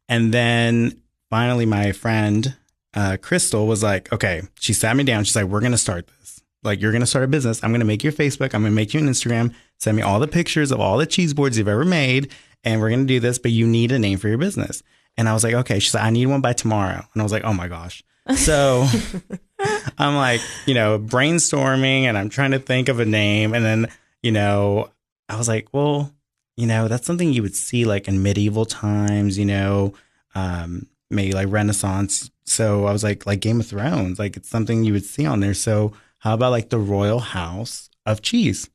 And 0.08 0.34
then 0.34 1.00
finally, 1.30 1.66
my 1.66 1.92
friend 1.92 2.56
uh, 2.94 3.16
Crystal 3.22 3.66
was 3.68 3.82
like, 3.82 4.12
"Okay," 4.12 4.42
she 4.58 4.72
sat 4.72 4.96
me 4.96 5.04
down. 5.04 5.22
She's 5.24 5.36
like, 5.36 5.46
"We're 5.46 5.60
gonna 5.60 5.78
start 5.78 6.08
this. 6.18 6.19
Like, 6.62 6.80
you're 6.80 6.92
gonna 6.92 7.06
start 7.06 7.24
a 7.24 7.28
business. 7.28 7.62
I'm 7.62 7.72
gonna 7.72 7.84
make 7.84 8.04
you 8.04 8.10
a 8.10 8.12
Facebook. 8.12 8.54
I'm 8.54 8.62
gonna 8.62 8.70
make 8.70 8.94
you 8.94 9.00
an 9.00 9.08
Instagram. 9.08 9.54
Send 9.78 9.96
me 9.96 10.02
all 10.02 10.20
the 10.20 10.28
pictures 10.28 10.70
of 10.70 10.80
all 10.80 10.98
the 10.98 11.06
cheese 11.06 11.34
boards 11.34 11.56
you've 11.56 11.68
ever 11.68 11.84
made, 11.84 12.30
and 12.64 12.80
we're 12.80 12.90
gonna 12.90 13.04
do 13.04 13.20
this. 13.20 13.38
But 13.38 13.52
you 13.52 13.66
need 13.66 13.92
a 13.92 13.98
name 13.98 14.18
for 14.18 14.28
your 14.28 14.38
business." 14.38 14.82
And 15.16 15.28
I 15.28 15.32
was 15.32 15.44
like, 15.44 15.54
"Okay." 15.54 15.78
She's 15.78 15.94
like, 15.94 16.04
"I 16.04 16.10
need 16.10 16.26
one 16.26 16.40
by 16.40 16.52
tomorrow," 16.52 17.04
and 17.12 17.20
I 17.20 17.22
was 17.22 17.32
like, 17.32 17.44
"Oh 17.44 17.54
my 17.54 17.68
gosh." 17.68 18.02
So 18.36 18.86
I'm 19.98 20.16
like, 20.16 20.40
you 20.66 20.74
know, 20.74 20.98
brainstorming 20.98 22.02
and 22.02 22.16
I'm 22.16 22.28
trying 22.28 22.52
to 22.52 22.58
think 22.58 22.88
of 22.88 23.00
a 23.00 23.04
name. 23.04 23.54
And 23.54 23.64
then, 23.64 23.88
you 24.22 24.32
know, 24.32 24.90
I 25.28 25.36
was 25.36 25.48
like, 25.48 25.68
well, 25.72 26.12
you 26.56 26.66
know, 26.66 26.88
that's 26.88 27.06
something 27.06 27.32
you 27.32 27.42
would 27.42 27.56
see 27.56 27.84
like 27.84 28.08
in 28.08 28.22
medieval 28.22 28.66
times, 28.66 29.38
you 29.38 29.46
know, 29.46 29.94
um, 30.34 30.86
maybe 31.10 31.32
like 31.32 31.48
Renaissance. 31.50 32.30
So 32.44 32.86
I 32.86 32.92
was 32.92 33.02
like, 33.02 33.26
like 33.26 33.40
Game 33.40 33.60
of 33.60 33.66
Thrones, 33.66 34.18
like 34.18 34.36
it's 34.36 34.48
something 34.48 34.84
you 34.84 34.92
would 34.92 35.04
see 35.04 35.26
on 35.26 35.40
there. 35.40 35.54
So 35.54 35.92
how 36.20 36.34
about 36.34 36.52
like 36.52 36.70
the 36.70 36.78
Royal 36.78 37.18
House 37.18 37.90
of 38.06 38.22
Cheese? 38.22 38.70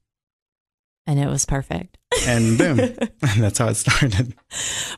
and 1.08 1.20
it 1.20 1.28
was 1.28 1.46
perfect. 1.46 1.98
And 2.26 2.58
boom, 2.58 2.78
that's 3.38 3.60
how 3.60 3.68
it 3.68 3.76
started. 3.76 4.36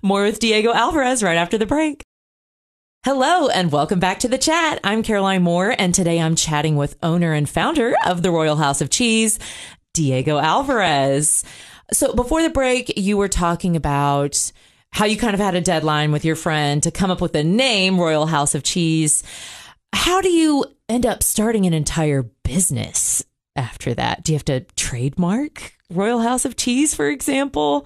More 0.01 0.23
with 0.23 0.39
Diego 0.39 0.73
Alvarez 0.73 1.23
right 1.23 1.37
after 1.37 1.57
the 1.57 1.65
break. 1.65 2.03
Hello 3.05 3.47
and 3.47 3.71
welcome 3.71 3.99
back 3.99 4.19
to 4.19 4.27
the 4.27 4.37
chat. 4.37 4.79
I'm 4.83 5.03
Caroline 5.03 5.43
Moore, 5.43 5.75
and 5.77 5.93
today 5.93 6.19
I'm 6.19 6.35
chatting 6.35 6.75
with 6.75 6.97
owner 7.01 7.33
and 7.33 7.47
founder 7.47 7.95
of 8.05 8.21
the 8.21 8.31
Royal 8.31 8.55
House 8.55 8.81
of 8.81 8.89
Cheese, 8.89 9.39
Diego 9.93 10.39
Alvarez. 10.39 11.43
So 11.93 12.13
before 12.13 12.41
the 12.41 12.49
break, 12.49 12.97
you 12.97 13.17
were 13.17 13.29
talking 13.29 13.75
about 13.75 14.51
how 14.91 15.05
you 15.05 15.17
kind 15.17 15.33
of 15.33 15.39
had 15.39 15.55
a 15.55 15.61
deadline 15.61 16.11
with 16.11 16.25
your 16.25 16.35
friend 16.35 16.81
to 16.83 16.91
come 16.91 17.11
up 17.11 17.21
with 17.21 17.35
a 17.35 17.43
name, 17.43 17.99
Royal 17.99 18.25
House 18.25 18.55
of 18.55 18.63
Cheese. 18.63 19.23
How 19.93 20.21
do 20.21 20.29
you 20.29 20.65
end 20.89 21.05
up 21.05 21.23
starting 21.23 21.65
an 21.65 21.73
entire 21.73 22.23
business 22.47 23.23
after 23.55 23.93
that? 23.93 24.23
Do 24.23 24.31
you 24.31 24.37
have 24.37 24.45
to 24.45 24.61
trademark 24.75 25.73
Royal 25.89 26.19
House 26.19 26.45
of 26.45 26.55
Cheese, 26.55 26.93
for 26.93 27.07
example? 27.07 27.85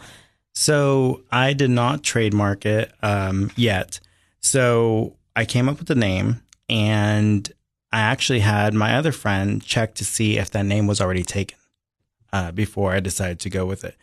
So 0.53 1.23
I 1.31 1.53
did 1.53 1.69
not 1.69 2.03
trademark 2.03 2.65
it 2.65 2.93
um, 3.01 3.51
yet. 3.55 3.99
So 4.41 5.15
I 5.35 5.45
came 5.45 5.69
up 5.69 5.79
with 5.79 5.87
the 5.87 5.95
name, 5.95 6.41
and 6.69 7.51
I 7.91 8.01
actually 8.01 8.39
had 8.39 8.73
my 8.73 8.95
other 8.95 9.11
friend 9.11 9.63
check 9.63 9.95
to 9.95 10.05
see 10.05 10.37
if 10.37 10.51
that 10.51 10.65
name 10.65 10.87
was 10.87 11.01
already 11.01 11.23
taken 11.23 11.57
uh, 12.33 12.51
before 12.51 12.93
I 12.93 12.99
decided 12.99 13.39
to 13.41 13.49
go 13.49 13.65
with 13.65 13.83
it. 13.83 13.95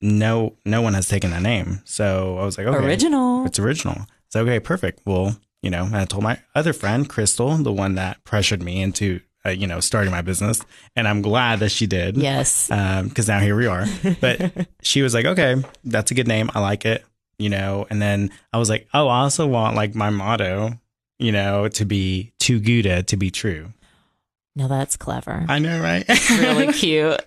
No, 0.00 0.56
no 0.64 0.80
one 0.80 0.94
has 0.94 1.08
taken 1.08 1.30
that 1.30 1.42
name. 1.42 1.80
So 1.84 2.38
I 2.38 2.44
was 2.44 2.56
like, 2.56 2.66
okay, 2.66 2.84
Original. 2.84 3.44
it's 3.46 3.58
original. 3.58 4.06
So 4.28 4.42
okay, 4.42 4.60
perfect. 4.60 5.00
Well, 5.04 5.36
you 5.62 5.70
know, 5.70 5.84
and 5.84 5.96
I 5.96 6.04
told 6.04 6.22
my 6.22 6.38
other 6.54 6.72
friend 6.72 7.08
Crystal, 7.08 7.56
the 7.56 7.72
one 7.72 7.96
that 7.96 8.22
pressured 8.24 8.62
me 8.62 8.80
into, 8.80 9.20
uh, 9.46 9.50
you 9.50 9.66
know, 9.66 9.80
starting 9.80 10.10
my 10.10 10.22
business, 10.22 10.60
and 10.96 11.06
I'm 11.08 11.22
glad 11.22 11.60
that 11.60 11.70
she 11.70 11.86
did 11.86 12.16
Yes. 12.16 12.68
because 12.68 13.28
now 13.28 13.38
here 13.40 13.56
we 13.56 13.66
are. 13.66 13.86
But 14.20 14.68
she 14.82 15.02
was 15.02 15.14
like, 15.14 15.24
okay, 15.26 15.56
that's 15.84 16.10
a 16.10 16.14
good 16.14 16.28
name. 16.28 16.50
I 16.54 16.60
like 16.60 16.84
it, 16.84 17.04
you 17.38 17.48
know. 17.48 17.86
And 17.90 18.00
then 18.02 18.30
I 18.52 18.58
was 18.58 18.68
like, 18.68 18.88
oh, 18.94 19.08
I 19.08 19.20
also 19.20 19.46
want 19.46 19.76
like 19.76 19.94
my 19.94 20.10
motto, 20.10 20.72
you 21.18 21.32
know, 21.32 21.68
to 21.68 21.84
be 21.84 22.32
too 22.38 22.60
good 22.60 23.06
to 23.08 23.16
be 23.16 23.30
true. 23.30 23.72
No, 24.56 24.66
that's 24.66 24.96
clever. 24.96 25.44
I 25.48 25.60
know, 25.60 25.80
right? 25.80 26.04
really 26.30 26.72
cute. 26.72 27.20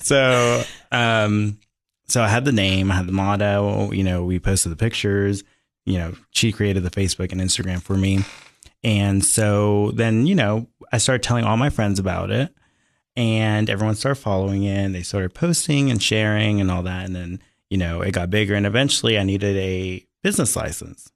so, 0.00 0.62
um, 0.90 1.58
so 2.08 2.22
I 2.22 2.28
had 2.28 2.44
the 2.44 2.52
name, 2.52 2.90
I 2.90 2.96
had 2.96 3.06
the 3.06 3.12
motto. 3.12 3.90
You 3.92 4.04
know, 4.04 4.24
we 4.24 4.38
posted 4.38 4.70
the 4.72 4.76
pictures. 4.76 5.44
You 5.86 5.98
know, 5.98 6.14
she 6.30 6.52
created 6.52 6.82
the 6.82 6.90
Facebook 6.90 7.32
and 7.32 7.40
Instagram 7.40 7.82
for 7.82 7.94
me, 7.96 8.20
and 8.84 9.24
so 9.24 9.90
then 9.92 10.26
you 10.26 10.34
know 10.34 10.66
I 10.92 10.98
started 10.98 11.22
telling 11.22 11.44
all 11.44 11.56
my 11.56 11.70
friends 11.70 11.98
about 11.98 12.30
it, 12.30 12.54
and 13.16 13.68
everyone 13.70 13.94
started 13.94 14.20
following 14.20 14.64
it. 14.64 14.76
And 14.76 14.94
they 14.94 15.02
started 15.02 15.34
posting 15.34 15.90
and 15.90 16.02
sharing 16.02 16.60
and 16.60 16.70
all 16.70 16.82
that, 16.84 17.06
and 17.06 17.14
then 17.16 17.40
you 17.70 17.78
know 17.78 18.02
it 18.02 18.12
got 18.12 18.30
bigger, 18.30 18.54
and 18.54 18.66
eventually 18.66 19.18
I 19.18 19.22
needed 19.22 19.56
a 19.56 20.04
business 20.22 20.54
license, 20.56 21.10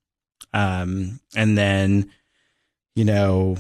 um, 0.53 1.21
and 1.35 1.57
then 1.57 2.11
you 2.95 3.05
know 3.05 3.57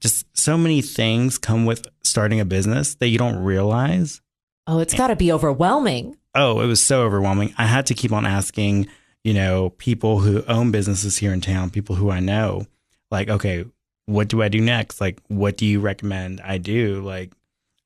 just 0.00 0.26
so 0.36 0.58
many 0.58 0.82
things 0.82 1.38
come 1.38 1.64
with 1.64 1.86
starting 2.02 2.38
a 2.40 2.44
business 2.44 2.94
that 2.96 3.08
you 3.08 3.16
don't 3.18 3.42
realize 3.42 4.20
Oh, 4.66 4.78
it's 4.78 4.94
got 4.94 5.06
to 5.08 5.16
be 5.16 5.30
overwhelming. 5.32 6.16
oh, 6.34 6.60
it 6.60 6.66
was 6.66 6.80
so 6.80 7.02
overwhelming. 7.04 7.54
I 7.58 7.66
had 7.66 7.86
to 7.86 7.94
keep 7.94 8.12
on 8.12 8.24
asking, 8.26 8.86
you 9.22 9.34
know, 9.34 9.70
people 9.70 10.20
who 10.20 10.42
own 10.46 10.70
businesses 10.70 11.18
here 11.18 11.32
in 11.34 11.40
town, 11.42 11.68
people 11.70 11.96
who 11.96 12.10
I 12.10 12.20
know, 12.20 12.66
like, 13.14 13.30
okay, 13.30 13.64
what 14.06 14.28
do 14.28 14.42
I 14.42 14.48
do 14.48 14.60
next? 14.60 15.00
Like, 15.00 15.20
what 15.28 15.56
do 15.56 15.64
you 15.64 15.80
recommend 15.80 16.40
I 16.42 16.58
do? 16.58 17.00
Like, 17.00 17.32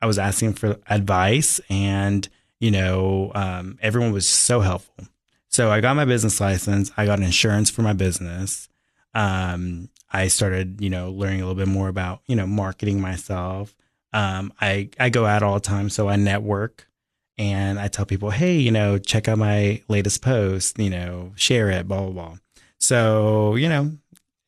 I 0.03 0.07
was 0.07 0.19
asking 0.19 0.55
for 0.55 0.79
advice, 0.89 1.61
and 1.69 2.29
you 2.61 2.71
know, 2.71 3.31
um, 3.35 3.79
everyone 3.81 4.13
was 4.13 4.27
so 4.27 4.61
helpful. 4.61 5.05
So 5.49 5.71
I 5.71 5.81
got 5.81 5.97
my 5.97 6.05
business 6.05 6.41
license. 6.41 6.91
I 6.97 7.07
got 7.07 7.21
insurance 7.21 7.71
for 7.71 7.83
my 7.83 7.93
business. 7.93 8.69
Um, 9.15 9.89
I 10.11 10.29
started, 10.29 10.81
you 10.81 10.91
know, 10.91 11.11
learning 11.11 11.41
a 11.41 11.47
little 11.47 11.63
bit 11.63 11.69
more 11.69 11.89
about, 11.89 12.21
you 12.27 12.37
know, 12.37 12.47
marketing 12.47 13.01
myself. 13.01 13.75
Um, 14.13 14.53
I 14.61 14.91
I 14.99 15.11
go 15.11 15.27
out 15.27 15.43
all 15.43 15.55
the 15.55 15.61
time, 15.61 15.91
so 15.91 16.09
I 16.09 16.17
network 16.17 16.89
and 17.37 17.79
I 17.79 17.89
tell 17.89 18.05
people, 18.05 18.31
hey, 18.31 18.57
you 18.57 18.71
know, 18.71 18.99
check 18.99 19.29
out 19.29 19.39
my 19.39 19.83
latest 19.89 20.23
post, 20.23 20.79
you 20.79 20.91
know, 20.91 21.33
share 21.37 21.71
it, 21.71 21.87
blah 21.87 22.01
blah 22.03 22.11
blah. 22.11 22.37
So 22.79 23.55
you 23.57 23.69
know, 23.69 23.93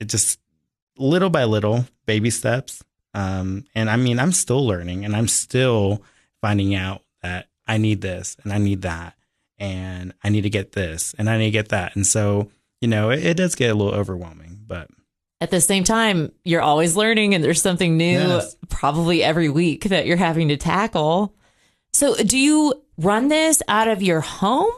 it 0.00 0.06
just 0.08 0.39
little 1.00 1.30
by 1.30 1.44
little, 1.44 1.86
baby 2.06 2.30
steps. 2.30 2.84
Um, 3.14 3.64
and 3.74 3.90
I 3.90 3.96
mean, 3.96 4.18
I'm 4.20 4.32
still 4.32 4.64
learning, 4.64 5.04
and 5.04 5.16
I'm 5.16 5.26
still 5.28 6.02
finding 6.40 6.74
out 6.74 7.02
that 7.22 7.48
I 7.66 7.76
need 7.78 8.00
this 8.00 8.36
and 8.44 8.52
I 8.52 8.58
need 8.58 8.82
that, 8.82 9.14
and 9.58 10.14
I 10.22 10.28
need 10.28 10.42
to 10.42 10.50
get 10.50 10.72
this 10.72 11.14
and 11.18 11.28
I 11.28 11.36
need 11.38 11.46
to 11.46 11.50
get 11.50 11.68
that, 11.70 11.96
and 11.96 12.06
so 12.06 12.50
you 12.80 12.88
know, 12.88 13.10
it, 13.10 13.24
it 13.24 13.36
does 13.36 13.54
get 13.56 13.70
a 13.70 13.74
little 13.74 13.92
overwhelming, 13.94 14.60
but 14.66 14.88
at 15.42 15.50
the 15.50 15.60
same 15.60 15.84
time, 15.84 16.32
you're 16.44 16.62
always 16.62 16.96
learning 16.96 17.34
and 17.34 17.42
there's 17.44 17.60
something 17.60 17.96
new 17.96 18.18
Yes. 18.18 18.56
probably 18.68 19.22
every 19.22 19.48
week 19.50 19.84
that 19.84 20.06
you're 20.06 20.16
having 20.16 20.48
to 20.48 20.56
tackle. 20.56 21.34
So, 21.92 22.14
do 22.14 22.38
you 22.38 22.74
run 22.96 23.28
this 23.28 23.62
out 23.68 23.88
of 23.88 24.02
your 24.02 24.20
home 24.20 24.70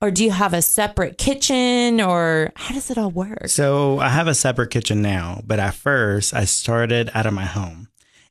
or 0.00 0.10
do 0.10 0.24
you 0.24 0.30
have 0.30 0.52
a 0.52 0.62
separate 0.62 1.18
kitchen 1.18 2.00
or 2.00 2.52
how 2.56 2.74
does 2.74 2.90
it 2.90 2.98
all 2.98 3.10
work? 3.10 3.48
So 3.48 3.98
I 3.98 4.08
have 4.08 4.26
a 4.26 4.34
separate 4.34 4.70
kitchen 4.70 5.02
now, 5.02 5.40
but 5.46 5.58
at 5.58 5.74
first 5.74 6.34
I 6.34 6.44
started 6.44 7.10
out 7.14 7.26
of 7.26 7.32
my 7.32 7.44
home. 7.46 7.88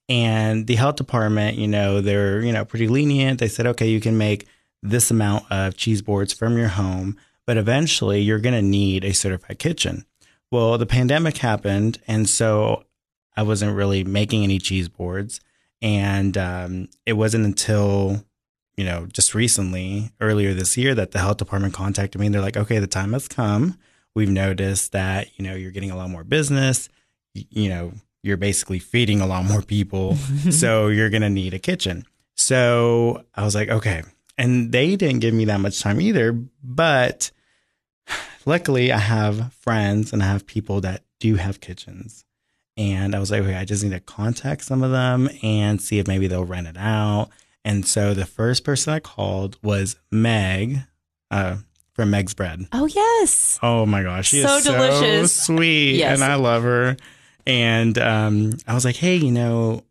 And 0.09 0.67
the 0.67 0.75
health 0.75 0.97
department, 0.97 1.57
you 1.57 1.67
know, 1.67 2.01
they're, 2.01 2.41
you 2.41 2.51
know, 2.51 2.65
pretty 2.65 2.87
lenient. 2.87 3.39
They 3.39 3.47
said, 3.47 3.65
okay, 3.67 3.87
you 3.87 4.01
can 4.01 4.17
make 4.17 4.47
this 4.81 5.09
amount 5.09 5.49
of 5.49 5.77
cheese 5.77 6.01
boards 6.01 6.33
from 6.33 6.57
your 6.57 6.67
home, 6.67 7.17
but 7.47 7.57
eventually 7.57 8.21
you're 8.21 8.39
going 8.39 8.53
to 8.53 8.61
need 8.61 9.05
a 9.05 9.13
certified 9.13 9.59
kitchen. 9.59 10.05
Well, 10.51 10.77
the 10.77 10.85
pandemic 10.85 11.37
happened. 11.37 11.99
And 12.05 12.29
so 12.29 12.83
I 13.35 13.43
wasn't 13.43 13.75
really 13.75 14.03
making 14.03 14.43
any 14.43 14.59
cheese 14.59 14.89
boards. 14.89 15.39
And 15.81 16.37
um, 16.37 16.89
it 17.05 17.13
wasn't 17.13 17.45
until, 17.45 18.23
you 18.77 18.83
know, 18.85 19.05
just 19.05 19.35
recently, 19.35 20.11
earlier 20.19 20.53
this 20.53 20.77
year, 20.77 20.95
that 20.95 21.11
the 21.11 21.19
health 21.19 21.37
department 21.37 21.73
contacted 21.73 22.19
me. 22.19 22.27
And 22.27 22.33
they're 22.35 22.41
like, 22.41 22.57
okay, 22.57 22.79
the 22.79 22.87
time 22.87 23.13
has 23.13 23.27
come. 23.27 23.77
We've 24.15 24.29
noticed 24.29 24.91
that, 24.93 25.27
you 25.37 25.45
know, 25.45 25.55
you're 25.55 25.71
getting 25.71 25.91
a 25.91 25.95
lot 25.97 26.09
more 26.09 26.23
business. 26.23 26.89
Y- 27.35 27.45
You 27.49 27.69
know, 27.69 27.93
you're 28.23 28.37
basically 28.37 28.79
feeding 28.79 29.21
a 29.21 29.27
lot 29.27 29.45
more 29.45 29.61
people. 29.61 30.15
so 30.51 30.87
you're 30.87 31.09
going 31.09 31.21
to 31.23 31.29
need 31.29 31.53
a 31.53 31.59
kitchen. 31.59 32.05
So 32.35 33.23
I 33.35 33.43
was 33.43 33.53
like, 33.55 33.69
okay. 33.69 34.03
And 34.37 34.71
they 34.71 34.95
didn't 34.95 35.19
give 35.19 35.33
me 35.33 35.45
that 35.45 35.59
much 35.59 35.79
time 35.81 36.01
either. 36.01 36.31
But 36.63 37.29
luckily, 38.45 38.91
I 38.91 38.97
have 38.97 39.53
friends 39.53 40.13
and 40.13 40.21
I 40.23 40.27
have 40.27 40.45
people 40.47 40.81
that 40.81 41.03
do 41.19 41.35
have 41.35 41.59
kitchens. 41.61 42.25
And 42.75 43.15
I 43.15 43.19
was 43.19 43.29
like, 43.29 43.41
okay, 43.43 43.55
I 43.55 43.65
just 43.65 43.83
need 43.83 43.91
to 43.91 43.99
contact 43.99 44.63
some 44.63 44.81
of 44.81 44.91
them 44.91 45.29
and 45.43 45.79
see 45.81 45.99
if 45.99 46.07
maybe 46.07 46.25
they'll 46.27 46.43
rent 46.45 46.67
it 46.67 46.77
out. 46.77 47.29
And 47.65 47.85
so 47.87 48.13
the 48.13 48.25
first 48.25 48.63
person 48.63 48.93
I 48.93 48.99
called 48.99 49.57
was 49.63 49.95
Meg 50.11 50.79
uh, 51.31 51.57
from 51.93 52.09
Meg's 52.09 52.33
Bread. 52.33 52.67
Oh, 52.73 52.85
yes. 52.87 53.57
Oh 53.63 53.85
my 53.85 54.03
gosh, 54.03 54.29
she 54.29 54.41
So 54.41 54.57
is 54.57 54.63
delicious. 54.65 55.31
so 55.33 55.55
sweet, 55.55 55.95
Yes. 55.95 56.19
and 56.19 56.23
I 56.29 56.35
love 56.35 56.63
her. 56.63 56.97
And 57.45 57.97
um, 57.97 58.51
I 58.67 58.73
was 58.73 58.85
like, 58.85 58.95
hey, 58.95 59.15
you 59.15 59.31
know, 59.31 59.83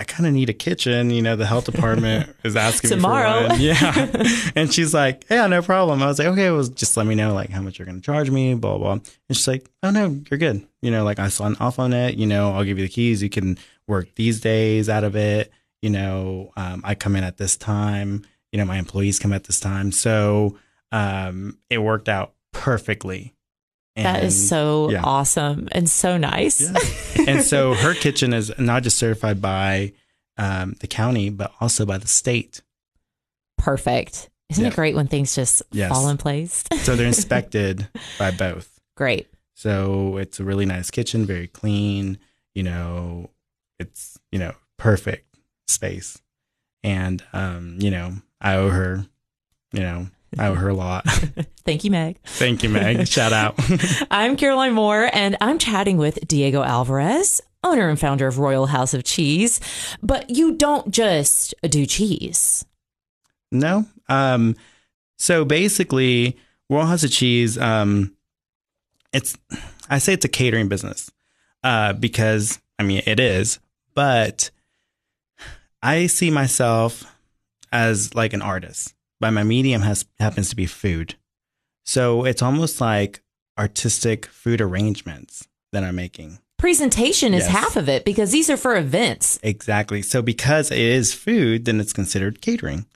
I 0.00 0.04
kind 0.04 0.26
of 0.26 0.32
need 0.32 0.48
a 0.48 0.52
kitchen. 0.54 1.10
You 1.10 1.22
know, 1.22 1.34
the 1.36 1.44
health 1.46 1.64
department 1.72 2.34
is 2.44 2.56
asking 2.56 2.90
Tomorrow. 2.90 3.42
me 3.42 3.46
for 3.48 3.50
one. 3.50 3.60
Yeah, 3.60 4.50
and 4.54 4.72
she's 4.72 4.94
like, 4.94 5.24
yeah, 5.30 5.46
no 5.48 5.60
problem. 5.62 6.02
I 6.02 6.06
was 6.06 6.18
like, 6.18 6.28
okay, 6.28 6.50
well, 6.50 6.62
just 6.64 6.96
let 6.96 7.06
me 7.06 7.14
know 7.14 7.34
like 7.34 7.50
how 7.50 7.60
much 7.62 7.78
you're 7.78 7.86
going 7.86 8.00
to 8.00 8.04
charge 8.04 8.30
me, 8.30 8.54
blah 8.54 8.78
blah. 8.78 8.92
And 8.92 9.02
she's 9.32 9.48
like, 9.48 9.68
oh 9.82 9.90
no, 9.90 10.20
you're 10.30 10.38
good. 10.38 10.64
You 10.82 10.90
know, 10.92 11.04
like 11.04 11.18
I 11.18 11.28
saw 11.28 11.46
an 11.46 11.56
off 11.58 11.78
on 11.78 11.92
it. 11.92 12.14
You 12.16 12.26
know, 12.26 12.52
I'll 12.52 12.64
give 12.64 12.78
you 12.78 12.84
the 12.84 12.92
keys. 12.92 13.22
You 13.22 13.28
can 13.30 13.58
work 13.88 14.14
these 14.14 14.40
days 14.40 14.88
out 14.88 15.02
of 15.04 15.16
it. 15.16 15.50
You 15.82 15.90
know, 15.90 16.52
um, 16.56 16.82
I 16.84 16.94
come 16.94 17.14
in 17.16 17.24
at 17.24 17.36
this 17.36 17.56
time. 17.56 18.24
You 18.52 18.58
know, 18.58 18.64
my 18.64 18.78
employees 18.78 19.18
come 19.18 19.32
at 19.32 19.44
this 19.44 19.60
time. 19.60 19.92
So 19.92 20.58
um, 20.92 21.58
it 21.70 21.78
worked 21.78 22.08
out 22.08 22.32
perfectly. 22.52 23.34
that 23.96 24.22
is 24.24 24.48
so 24.48 24.90
yeah. 24.90 25.02
awesome 25.04 25.68
and 25.72 25.88
so 25.90 26.16
nice. 26.16 26.60
yeah. 27.16 27.24
and 27.28 27.42
so 27.42 27.74
her 27.84 27.94
kitchen 27.94 28.32
is 28.32 28.52
not 28.58 28.82
just 28.84 28.96
certified 28.96 29.42
by 29.42 29.92
um, 30.36 30.76
the 30.80 30.86
county, 30.86 31.30
but 31.30 31.52
also 31.60 31.84
by 31.84 31.98
the 31.98 32.06
state. 32.08 32.62
Perfect. 33.56 34.30
Isn't 34.50 34.64
Yeah. 34.64 34.70
it 34.70 34.74
great 34.76 34.94
when 34.94 35.08
things 35.08 35.34
just 35.34 35.62
Yes. 35.72 35.90
fall 35.90 36.08
in 36.08 36.16
place? 36.16 36.64
So 36.78 36.96
they're 36.96 37.06
inspected 37.16 37.88
by 38.18 38.30
both. 38.30 38.80
great. 38.96 39.28
So 39.54 40.16
it's 40.18 40.38
a 40.38 40.44
really 40.44 40.64
nice 40.66 40.90
kitchen, 40.90 41.26
very 41.26 41.48
clean. 41.48 42.18
You 42.54 42.62
know, 42.62 43.30
it's 43.80 44.16
you 44.30 44.38
know 44.38 44.54
perfect 44.76 45.27
space, 45.68 46.20
and 46.82 47.22
um, 47.32 47.76
you 47.80 47.90
know 47.90 48.14
I 48.40 48.56
owe 48.56 48.70
her, 48.70 49.06
you 49.72 49.80
know 49.80 50.08
I 50.36 50.48
owe 50.48 50.54
her 50.54 50.68
a 50.68 50.74
lot. 50.74 51.04
Thank 51.64 51.84
you, 51.84 51.90
Meg. 51.90 52.18
Thank 52.24 52.62
you, 52.62 52.68
Meg. 52.68 53.06
Shout 53.06 53.32
out. 53.32 53.58
I'm 54.10 54.36
Caroline 54.36 54.74
Moore, 54.74 55.10
and 55.12 55.36
I'm 55.40 55.58
chatting 55.58 55.96
with 55.96 56.26
Diego 56.26 56.62
Alvarez, 56.62 57.40
owner 57.64 57.88
and 57.88 57.98
founder 57.98 58.26
of 58.26 58.38
Royal 58.38 58.66
House 58.66 58.94
of 58.94 59.04
Cheese. 59.04 59.60
But 60.02 60.30
you 60.30 60.54
don't 60.54 60.90
just 60.90 61.54
do 61.62 61.86
cheese. 61.86 62.64
No. 63.50 63.86
Um, 64.08 64.56
so 65.18 65.44
basically, 65.44 66.36
Royal 66.68 66.86
House 66.86 67.04
of 67.04 67.10
Cheese, 67.10 67.56
um, 67.58 68.14
it's 69.12 69.36
I 69.88 69.98
say 69.98 70.12
it's 70.12 70.24
a 70.24 70.28
catering 70.28 70.68
business 70.68 71.10
uh, 71.64 71.94
because 71.94 72.58
I 72.78 72.82
mean 72.82 73.02
it 73.06 73.18
is, 73.18 73.58
but 73.94 74.50
I 75.82 76.06
see 76.06 76.30
myself 76.30 77.04
as 77.72 78.14
like 78.14 78.32
an 78.32 78.42
artist. 78.42 78.94
But 79.20 79.32
my 79.32 79.42
medium 79.42 79.82
has 79.82 80.04
happens 80.20 80.48
to 80.50 80.56
be 80.56 80.66
food, 80.66 81.16
so 81.84 82.24
it's 82.24 82.40
almost 82.42 82.80
like 82.80 83.20
artistic 83.58 84.26
food 84.26 84.60
arrangements 84.60 85.48
that 85.72 85.82
I'm 85.82 85.96
making. 85.96 86.38
Presentation 86.56 87.34
is 87.34 87.44
Yes. 87.44 87.50
half 87.52 87.76
of 87.76 87.88
it 87.88 88.04
because 88.04 88.30
these 88.30 88.48
are 88.48 88.56
for 88.56 88.76
events. 88.76 89.38
Exactly. 89.42 90.02
So 90.02 90.22
because 90.22 90.70
it 90.70 90.78
is 90.78 91.12
food, 91.14 91.64
then 91.64 91.80
it's 91.80 91.92
considered 91.92 92.40
catering. 92.40 92.86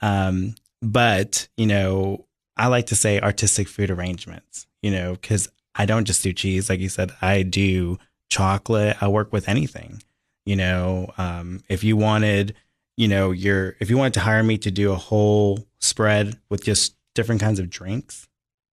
Um, 0.00 0.56
but 0.82 1.46
you 1.56 1.66
know, 1.66 2.26
I 2.56 2.66
like 2.66 2.86
to 2.86 2.96
say 2.96 3.20
artistic 3.20 3.68
food 3.68 3.90
arrangements. 3.90 4.66
You 4.82 4.90
know, 4.90 5.12
because 5.12 5.48
I 5.76 5.86
don't 5.86 6.06
just 6.06 6.24
do 6.24 6.32
cheese, 6.32 6.68
like 6.68 6.80
you 6.80 6.88
said. 6.88 7.12
I 7.22 7.42
do 7.44 7.98
chocolate. 8.30 8.96
I 9.00 9.06
work 9.08 9.32
with 9.32 9.48
anything. 9.48 10.02
You 10.48 10.56
know, 10.56 11.12
um, 11.18 11.62
if 11.68 11.84
you 11.84 11.98
wanted, 11.98 12.54
you 12.96 13.06
know, 13.06 13.32
your 13.32 13.76
if 13.80 13.90
you 13.90 13.98
wanted 13.98 14.14
to 14.14 14.20
hire 14.20 14.42
me 14.42 14.56
to 14.58 14.70
do 14.70 14.92
a 14.92 14.96
whole 14.96 15.66
spread 15.78 16.38
with 16.48 16.64
just 16.64 16.94
different 17.14 17.42
kinds 17.42 17.60
of 17.60 17.68
drinks, 17.68 18.26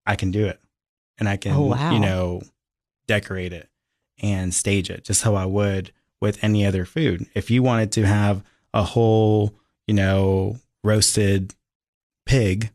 I 0.04 0.16
can 0.16 0.32
do 0.32 0.46
it, 0.46 0.58
and 1.18 1.28
I 1.28 1.36
can, 1.36 1.52
Oh, 1.54 1.66
wow. 1.66 1.92
you 1.92 2.00
know, 2.00 2.42
decorate 3.06 3.52
it 3.52 3.68
and 4.20 4.52
stage 4.52 4.90
it 4.90 5.04
just 5.04 5.22
how 5.22 5.36
I 5.36 5.46
would 5.46 5.92
with 6.20 6.42
any 6.42 6.66
other 6.66 6.84
food. 6.84 7.26
If 7.34 7.52
you 7.52 7.62
wanted 7.62 7.92
to 7.92 8.04
have 8.04 8.42
a 8.74 8.82
whole, 8.82 9.54
you 9.86 9.94
know, 9.94 10.56
roasted 10.82 11.54
pig, 12.26 12.72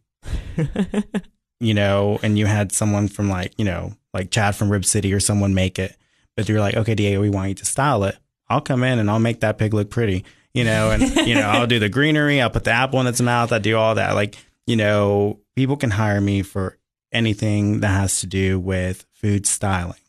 you 1.59 1.73
know, 1.73 2.17
and 2.23 2.37
you 2.39 2.45
had 2.45 2.71
someone 2.71 3.09
from 3.09 3.27
like, 3.29 3.53
you 3.57 3.65
know, 3.65 3.93
like 4.13 4.31
Chad 4.31 4.55
from 4.55 4.69
Rib 4.71 4.85
City 4.85 5.13
or 5.13 5.19
someone 5.19 5.53
make 5.53 5.79
it, 5.79 5.97
but 6.37 6.47
you're 6.47 6.61
like, 6.61 6.75
okay, 6.75 6.95
Diego, 6.95 7.19
we 7.19 7.29
want 7.29 7.49
you 7.49 7.55
to 7.55 7.65
style 7.65 8.05
it. 8.05 8.15
I'll 8.49 8.61
come 8.61 8.83
in 8.83 8.99
and 8.99 9.09
I'll 9.09 9.19
make 9.19 9.39
that 9.41 9.57
pig 9.57 9.73
look 9.73 9.89
pretty, 9.89 10.23
you 10.53 10.63
know, 10.63 10.91
and, 10.91 11.01
you 11.27 11.35
know, 11.35 11.41
I'll 11.49 11.67
do 11.67 11.79
the 11.79 11.89
greenery. 11.89 12.41
I'll 12.41 12.49
put 12.49 12.63
the 12.63 12.71
apple 12.71 12.99
in 13.01 13.07
its 13.07 13.21
mouth. 13.21 13.51
I 13.51 13.59
do 13.59 13.77
all 13.77 13.95
that. 13.95 14.13
Like, 14.15 14.35
you 14.67 14.75
know, 14.75 15.39
people 15.55 15.77
can 15.77 15.91
hire 15.91 16.21
me 16.21 16.41
for 16.43 16.77
anything 17.11 17.79
that 17.79 17.87
has 17.89 18.19
to 18.21 18.27
do 18.27 18.59
with 18.59 19.05
food 19.13 19.45
styling. 19.47 19.99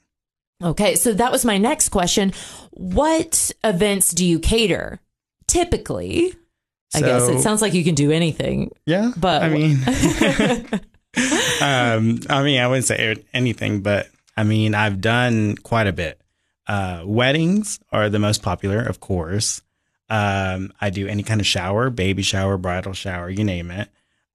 Okay, 0.62 0.96
so 0.96 1.12
that 1.14 1.30
was 1.32 1.44
my 1.44 1.58
next 1.58 1.90
question. 1.90 2.32
What 2.72 3.50
events 3.62 4.12
do 4.12 4.24
you 4.24 4.38
cater? 4.38 5.00
Typically, 5.46 6.34
I 6.94 7.00
guess 7.00 7.28
it 7.28 7.40
sounds 7.40 7.60
like 7.62 7.74
you 7.74 7.84
can 7.84 7.94
do 7.94 8.10
anything. 8.10 8.70
Yeah, 8.86 9.12
But- 9.16 9.42
I 9.42 9.48
mean, 9.50 9.78
um, 11.60 12.20
I 12.28 12.42
mean, 12.42 12.60
I 12.60 12.66
wouldn't 12.68 12.86
say 12.86 13.16
anything, 13.32 13.80
but 13.82 14.08
I 14.36 14.44
mean, 14.44 14.74
I've 14.74 15.00
done 15.00 15.56
quite 15.56 15.86
a 15.86 15.92
bit. 15.92 16.20
Uh, 16.66 17.02
weddings 17.04 17.78
are 17.92 18.08
the 18.08 18.18
most 18.18 18.42
popular, 18.42 18.80
of 18.82 19.00
course. 19.00 19.62
Um, 20.08 20.72
I 20.80 20.90
do 20.90 21.06
any 21.08 21.22
kind 21.22 21.40
of 21.40 21.46
shower, 21.46 21.90
baby 21.90 22.22
shower, 22.22 22.56
bridal 22.56 22.92
shower, 22.92 23.28
you 23.30 23.44
name 23.44 23.70
it. 23.70 23.88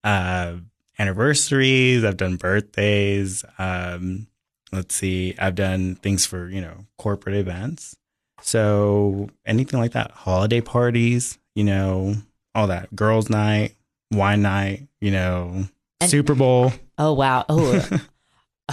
Uh, 0.04 0.56
anniversaries, 0.98 2.04
I've 2.04 2.16
done 2.16 2.36
birthdays. 2.36 3.44
Um, 3.58 4.26
let's 4.72 4.94
see, 4.94 5.34
I've 5.38 5.54
done 5.54 5.96
things 5.96 6.26
for 6.26 6.48
you 6.48 6.60
know 6.60 6.86
corporate 6.98 7.36
events. 7.36 7.96
So 8.42 9.28
anything 9.46 9.78
like 9.78 9.92
that, 9.92 10.10
holiday 10.10 10.60
parties, 10.60 11.38
you 11.54 11.64
know, 11.64 12.16
all 12.54 12.66
that, 12.66 12.94
girls' 12.94 13.30
night, 13.30 13.76
wine 14.10 14.42
night, 14.42 14.88
you 15.00 15.10
know, 15.10 15.64
And- 16.00 16.10
Super 16.10 16.34
Bowl. 16.34 16.72
Oh 16.98 17.12
wow. 17.12 17.44
Oh. 17.48 17.88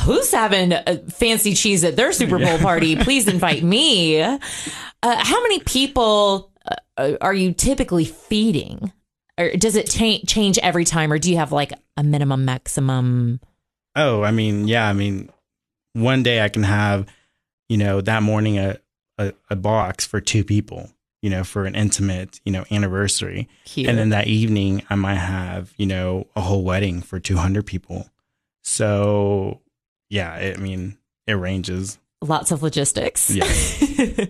Who's 0.06 0.32
having 0.32 0.72
a 0.72 0.98
fancy 1.10 1.54
cheese 1.54 1.84
at 1.84 1.96
their 1.96 2.12
Super 2.12 2.40
Bowl 2.40 2.58
party? 2.60 2.96
Please 3.04 3.28
invite 3.28 3.64
me. 3.64 4.22
Uh, 4.22 4.38
how 5.02 5.42
many 5.42 5.60
people 5.60 6.52
uh, 6.98 7.14
are 7.22 7.34
you 7.34 7.54
typically 7.54 8.06
feeding? 8.06 8.92
Or 9.38 9.52
does 9.52 9.76
it 9.76 9.90
cha- 9.90 10.26
change 10.28 10.58
every 10.60 10.86
time, 10.86 11.12
or 11.12 11.18
do 11.18 11.32
you 11.32 11.38
have 11.38 11.52
like 11.52 11.74
a 11.98 12.04
minimum, 12.04 12.46
maximum? 12.46 13.40
Oh, 13.96 14.22
I 14.22 14.32
mean, 14.32 14.68
yeah. 14.68 14.88
I 14.88 14.94
mean, 14.94 15.30
one 15.94 16.24
day 16.24 16.42
I 16.42 16.50
can 16.50 16.64
have, 16.64 17.08
you 17.68 17.78
know, 17.78 18.02
that 18.02 18.22
morning 18.22 18.60
a, 18.60 18.78
a, 19.18 19.34
a 19.50 19.56
box 19.56 20.06
for 20.06 20.22
two 20.22 20.44
people, 20.44 20.90
you 21.22 21.30
know, 21.30 21.44
for 21.44 21.66
an 21.66 21.76
intimate, 21.76 22.40
you 22.46 22.52
know, 22.52 22.66
anniversary. 22.70 23.48
Cute. 23.66 23.88
And 23.90 23.98
then 23.98 24.10
that 24.10 24.28
evening 24.28 24.84
I 24.90 24.96
might 24.96 25.16
have, 25.16 25.74
you 25.78 25.86
know, 25.86 26.28
a 26.36 26.42
whole 26.42 26.64
wedding 26.64 27.02
for 27.02 27.20
200 27.20 27.66
people. 27.66 28.10
So, 28.62 29.62
yeah, 30.10 30.32
I 30.32 30.58
mean, 30.58 30.98
it 31.28 31.34
ranges. 31.34 31.98
Lots 32.22 32.52
of 32.52 32.62
logistics. 32.62 33.30
Yeah. 33.30 33.46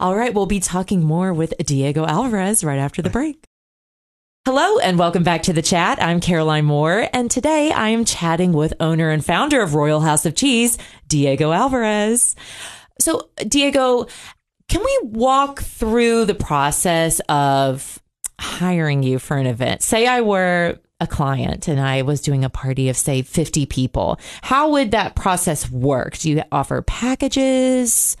All 0.00 0.16
right. 0.16 0.32
We'll 0.32 0.46
be 0.46 0.60
talking 0.60 1.04
more 1.04 1.34
with 1.34 1.52
Diego 1.58 2.06
Alvarez 2.06 2.64
right 2.64 2.78
after 2.78 3.02
the 3.02 3.10
break. 3.10 3.44
Hello 4.46 4.78
and 4.78 4.98
welcome 4.98 5.24
back 5.24 5.42
to 5.42 5.52
the 5.52 5.60
chat. 5.60 6.02
I'm 6.02 6.20
Caroline 6.20 6.64
Moore, 6.64 7.06
and 7.12 7.30
today 7.30 7.70
I 7.70 7.90
am 7.90 8.06
chatting 8.06 8.54
with 8.54 8.72
owner 8.80 9.10
and 9.10 9.22
founder 9.22 9.60
of 9.60 9.74
Royal 9.74 10.00
House 10.00 10.24
of 10.24 10.34
Cheese, 10.34 10.78
Diego 11.06 11.52
Alvarez. 11.52 12.34
So, 12.98 13.28
Diego, 13.46 14.06
can 14.70 14.82
we 14.82 15.00
walk 15.02 15.60
through 15.60 16.24
the 16.24 16.34
process 16.34 17.20
of 17.28 18.02
hiring 18.40 19.02
you 19.02 19.18
for 19.18 19.36
an 19.36 19.46
event? 19.46 19.82
Say 19.82 20.06
I 20.06 20.22
were 20.22 20.78
a 21.00 21.06
client 21.06 21.68
and 21.68 21.80
I 21.80 22.02
was 22.02 22.20
doing 22.20 22.44
a 22.44 22.50
party 22.50 22.88
of, 22.88 22.96
say, 22.96 23.22
50 23.22 23.66
people. 23.66 24.18
How 24.42 24.70
would 24.70 24.90
that 24.90 25.14
process 25.14 25.70
work? 25.70 26.18
Do 26.18 26.30
you 26.30 26.42
offer 26.50 26.82
packages? 26.82 28.16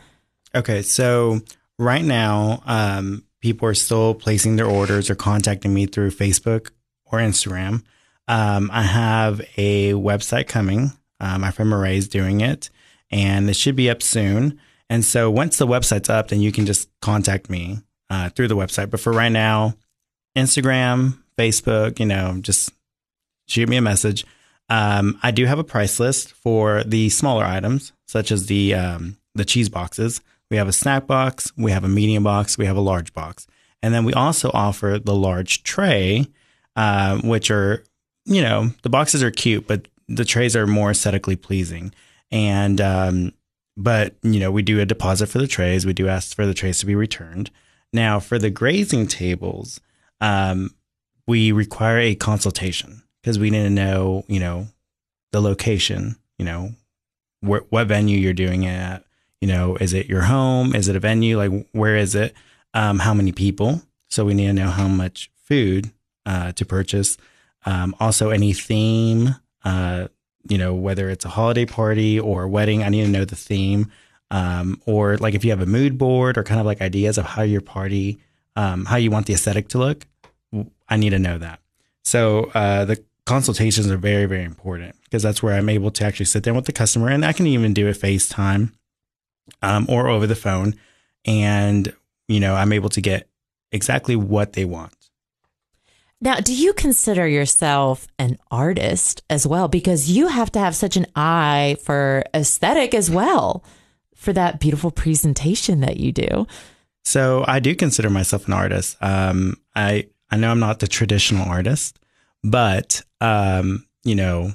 Okay. 0.54 0.82
So, 0.82 1.40
right 1.78 2.04
now, 2.04 2.62
um, 2.66 3.24
people 3.40 3.68
are 3.68 3.74
still 3.74 4.14
placing 4.14 4.56
their 4.56 4.66
orders 4.66 5.10
or 5.10 5.14
contacting 5.14 5.74
me 5.74 5.86
through 5.86 6.10
Facebook 6.10 6.70
or 7.04 7.18
Instagram. 7.18 7.82
Um, 8.26 8.70
I 8.72 8.82
have 8.82 9.40
a 9.56 9.92
website 9.92 10.48
coming. 10.48 10.92
Uh, 11.20 11.38
my 11.38 11.50
friend 11.50 11.70
Murray 11.70 11.96
is 11.96 12.08
doing 12.08 12.40
it, 12.40 12.70
and 13.10 13.48
it 13.48 13.56
should 13.56 13.74
be 13.74 13.90
up 13.90 14.02
soon. 14.02 14.60
And 14.90 15.04
so 15.04 15.30
once 15.30 15.58
the 15.58 15.66
website's 15.66 16.08
up, 16.08 16.28
then 16.28 16.40
you 16.40 16.52
can 16.52 16.66
just 16.66 16.88
contact 17.00 17.50
me 17.50 17.80
uh, 18.10 18.30
through 18.30 18.48
the 18.48 18.56
website. 18.56 18.90
But 18.90 19.00
for 19.00 19.12
right 19.12 19.32
now, 19.32 19.74
Instagram, 20.36 21.18
Facebook, 21.38 22.00
you 22.00 22.06
know, 22.06 22.38
just 22.40 22.72
shoot 23.46 23.68
me 23.68 23.76
a 23.76 23.82
message. 23.82 24.26
Um, 24.68 25.18
I 25.22 25.30
do 25.30 25.46
have 25.46 25.58
a 25.58 25.64
price 25.64 25.98
list 25.98 26.32
for 26.32 26.82
the 26.84 27.08
smaller 27.08 27.44
items, 27.44 27.92
such 28.06 28.30
as 28.30 28.46
the 28.46 28.74
um, 28.74 29.16
the 29.34 29.44
cheese 29.44 29.68
boxes. 29.68 30.20
We 30.50 30.56
have 30.56 30.68
a 30.68 30.72
snack 30.72 31.06
box, 31.06 31.52
we 31.56 31.70
have 31.72 31.84
a 31.84 31.88
medium 31.88 32.22
box, 32.22 32.58
we 32.58 32.66
have 32.66 32.76
a 32.76 32.82
large 32.82 33.12
box, 33.12 33.46
and 33.82 33.94
then 33.94 34.04
we 34.04 34.12
also 34.12 34.50
offer 34.52 34.98
the 35.02 35.14
large 35.14 35.62
tray, 35.62 36.26
uh, 36.76 37.18
which 37.18 37.50
are 37.50 37.84
you 38.24 38.42
know 38.42 38.70
the 38.82 38.90
boxes 38.90 39.22
are 39.22 39.30
cute, 39.30 39.66
but 39.66 39.88
the 40.08 40.24
trays 40.24 40.56
are 40.56 40.66
more 40.66 40.90
aesthetically 40.90 41.36
pleasing. 41.36 41.94
And 42.30 42.80
um, 42.80 43.32
but 43.76 44.16
you 44.22 44.40
know 44.40 44.50
we 44.50 44.62
do 44.62 44.80
a 44.80 44.86
deposit 44.86 45.28
for 45.28 45.38
the 45.38 45.46
trays. 45.46 45.86
We 45.86 45.94
do 45.94 46.08
ask 46.08 46.34
for 46.34 46.46
the 46.46 46.54
trays 46.54 46.80
to 46.80 46.86
be 46.86 46.94
returned. 46.94 47.50
Now 47.92 48.20
for 48.20 48.38
the 48.38 48.50
grazing 48.50 49.06
tables, 49.06 49.80
um, 50.20 50.74
we 51.28 51.52
require 51.52 51.98
a 51.98 52.16
consultation 52.16 53.04
because 53.22 53.38
we 53.38 53.50
need 53.50 53.62
to 53.62 53.70
know 53.70 54.24
you 54.26 54.40
know 54.40 54.66
the 55.30 55.40
location, 55.40 56.16
you 56.38 56.44
know 56.44 56.72
wh- 57.40 57.70
what 57.70 57.86
venue 57.86 58.18
you're 58.18 58.32
doing 58.32 58.64
it 58.64 58.74
at 58.74 59.04
you 59.40 59.48
know, 59.48 59.76
is 59.76 59.92
it 59.92 60.06
your 60.06 60.22
home? 60.22 60.74
Is 60.74 60.88
it 60.88 60.96
a 60.96 61.00
venue? 61.00 61.38
Like, 61.38 61.68
where 61.72 61.96
is 61.96 62.14
it? 62.14 62.34
Um, 62.74 62.98
how 62.98 63.14
many 63.14 63.32
people? 63.32 63.82
So 64.08 64.24
we 64.24 64.34
need 64.34 64.46
to 64.46 64.52
know 64.52 64.70
how 64.70 64.88
much 64.88 65.30
food 65.44 65.90
uh, 66.26 66.52
to 66.52 66.64
purchase. 66.64 67.16
Um, 67.64 67.94
also, 68.00 68.30
any 68.30 68.52
theme, 68.52 69.36
uh, 69.64 70.08
you 70.48 70.58
know, 70.58 70.74
whether 70.74 71.08
it's 71.10 71.24
a 71.24 71.28
holiday 71.28 71.66
party 71.66 72.18
or 72.18 72.44
a 72.44 72.48
wedding, 72.48 72.82
I 72.82 72.88
need 72.88 73.04
to 73.04 73.10
know 73.10 73.24
the 73.24 73.36
theme. 73.36 73.90
Um, 74.30 74.80
or 74.84 75.16
like 75.16 75.34
if 75.34 75.44
you 75.44 75.50
have 75.50 75.62
a 75.62 75.66
mood 75.66 75.96
board 75.96 76.36
or 76.36 76.42
kind 76.42 76.60
of 76.60 76.66
like 76.66 76.80
ideas 76.80 77.16
of 77.16 77.24
how 77.24 77.42
your 77.42 77.60
party, 77.60 78.18
um, 78.56 78.84
how 78.84 78.96
you 78.96 79.10
want 79.10 79.26
the 79.26 79.32
aesthetic 79.32 79.68
to 79.68 79.78
look, 79.78 80.06
I 80.88 80.96
need 80.96 81.10
to 81.10 81.18
know 81.18 81.38
that. 81.38 81.60
So 82.04 82.50
uh, 82.54 82.84
the 82.84 83.02
consultations 83.26 83.90
are 83.90 83.98
very, 83.98 84.24
very 84.24 84.44
important 84.44 84.96
because 85.04 85.22
that's 85.22 85.42
where 85.42 85.54
I'm 85.54 85.68
able 85.68 85.90
to 85.92 86.04
actually 86.04 86.26
sit 86.26 86.42
down 86.42 86.56
with 86.56 86.64
the 86.64 86.72
customer 86.72 87.08
and 87.08 87.24
I 87.24 87.32
can 87.32 87.46
even 87.46 87.74
do 87.74 87.88
a 87.88 87.92
FaceTime 87.92 88.72
um, 89.62 89.86
or 89.88 90.08
over 90.08 90.26
the 90.26 90.34
phone. 90.34 90.74
And, 91.26 91.92
you 92.26 92.40
know, 92.40 92.54
I'm 92.54 92.72
able 92.72 92.88
to 92.90 93.00
get 93.00 93.28
exactly 93.70 94.16
what 94.16 94.54
they 94.54 94.64
want. 94.64 94.94
Now, 96.20 96.36
do 96.40 96.52
you 96.52 96.72
consider 96.72 97.28
yourself 97.28 98.08
an 98.18 98.38
artist 98.50 99.22
as 99.30 99.46
well? 99.46 99.68
Because 99.68 100.10
you 100.10 100.28
have 100.28 100.50
to 100.52 100.58
have 100.58 100.74
such 100.74 100.96
an 100.96 101.06
eye 101.14 101.76
for 101.84 102.24
aesthetic 102.34 102.92
as 102.92 103.08
well 103.10 103.62
for 104.16 104.32
that 104.32 104.58
beautiful 104.58 104.90
presentation 104.90 105.80
that 105.80 105.98
you 105.98 106.10
do. 106.10 106.46
So 107.04 107.44
I 107.46 107.60
do 107.60 107.76
consider 107.76 108.10
myself 108.10 108.48
an 108.48 108.52
artist. 108.52 108.96
Um, 109.00 109.58
I 109.76 110.08
I 110.30 110.36
know 110.36 110.50
I'm 110.50 110.60
not 110.60 110.80
the 110.80 110.88
traditional 110.88 111.48
artist, 111.48 111.98
but 112.42 113.02
um, 113.20 113.86
you 114.04 114.14
know, 114.14 114.52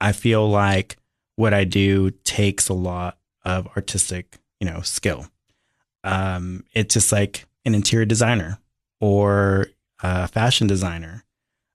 I 0.00 0.12
feel 0.12 0.48
like 0.48 0.96
what 1.36 1.54
I 1.54 1.64
do 1.64 2.10
takes 2.24 2.68
a 2.68 2.74
lot 2.74 3.18
of 3.44 3.66
artistic, 3.76 4.38
you 4.60 4.68
know, 4.68 4.80
skill. 4.82 5.26
Um, 6.04 6.64
it's 6.72 6.94
just 6.94 7.12
like 7.12 7.46
an 7.64 7.74
interior 7.74 8.04
designer 8.04 8.58
or 9.00 9.68
a 10.02 10.28
fashion 10.28 10.66
designer 10.66 11.24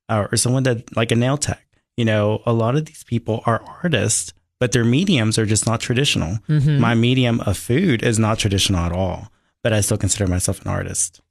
or 0.10 0.36
someone 0.38 0.64
that 0.64 0.96
like 0.96 1.12
a 1.12 1.16
nail 1.16 1.38
tech. 1.38 1.66
You 1.98 2.06
know, 2.06 2.42
a 2.46 2.54
lot 2.54 2.76
of 2.76 2.86
these 2.86 3.04
people 3.04 3.44
are 3.46 3.62
artists, 3.84 4.34
but 4.60 4.72
their 4.72 4.86
mediums 4.86 5.38
are 5.38 5.46
just 5.46 5.68
not 5.68 5.82
traditional. 5.82 6.38
Mm-hmm. 6.48 6.80
My 6.80 6.96
medium 6.96 7.42
of 7.42 7.58
food 7.58 8.04
is 8.04 8.18
not 8.18 8.40
traditional 8.40 8.80
at 8.80 8.92
all, 8.92 9.32
but 9.64 9.74
I 9.74 9.82
still 9.82 9.98
consider 9.98 10.28
myself 10.28 10.62
an 10.62 10.72
artist. 10.72 11.22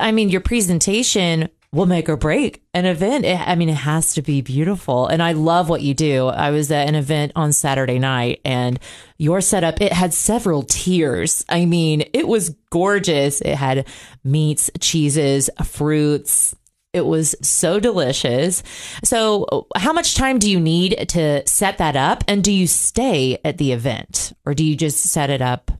I 0.00 0.12
mean, 0.12 0.28
your 0.28 0.40
presentation 0.40 1.48
will 1.72 1.86
make 1.86 2.08
or 2.08 2.16
break 2.16 2.62
an 2.74 2.84
event. 2.84 3.24
It, 3.24 3.40
I 3.40 3.54
mean, 3.54 3.70
it 3.70 3.74
has 3.74 4.14
to 4.14 4.22
be 4.22 4.42
beautiful. 4.42 5.06
And 5.06 5.22
I 5.22 5.32
love 5.32 5.68
what 5.68 5.80
you 5.80 5.94
do. 5.94 6.26
I 6.26 6.50
was 6.50 6.70
at 6.70 6.86
an 6.86 6.94
event 6.94 7.32
on 7.34 7.52
Saturday 7.52 7.98
night 7.98 8.40
and 8.44 8.78
your 9.16 9.40
setup, 9.40 9.80
it 9.80 9.92
had 9.92 10.12
several 10.12 10.62
tiers. 10.64 11.44
I 11.48 11.64
mean, 11.64 12.02
it 12.12 12.28
was 12.28 12.50
gorgeous. 12.70 13.40
It 13.40 13.54
had 13.54 13.86
meats, 14.22 14.70
cheeses, 14.80 15.48
fruits. 15.64 16.54
It 16.92 17.06
was 17.06 17.34
so 17.40 17.80
delicious. 17.80 18.62
So, 19.02 19.66
how 19.74 19.94
much 19.94 20.14
time 20.14 20.38
do 20.38 20.50
you 20.50 20.60
need 20.60 21.08
to 21.10 21.46
set 21.46 21.78
that 21.78 21.96
up? 21.96 22.22
And 22.28 22.44
do 22.44 22.52
you 22.52 22.66
stay 22.66 23.38
at 23.46 23.56
the 23.56 23.72
event 23.72 24.34
or 24.44 24.52
do 24.52 24.62
you 24.62 24.76
just 24.76 24.98
set 24.98 25.30
it 25.30 25.40
up 25.40 25.70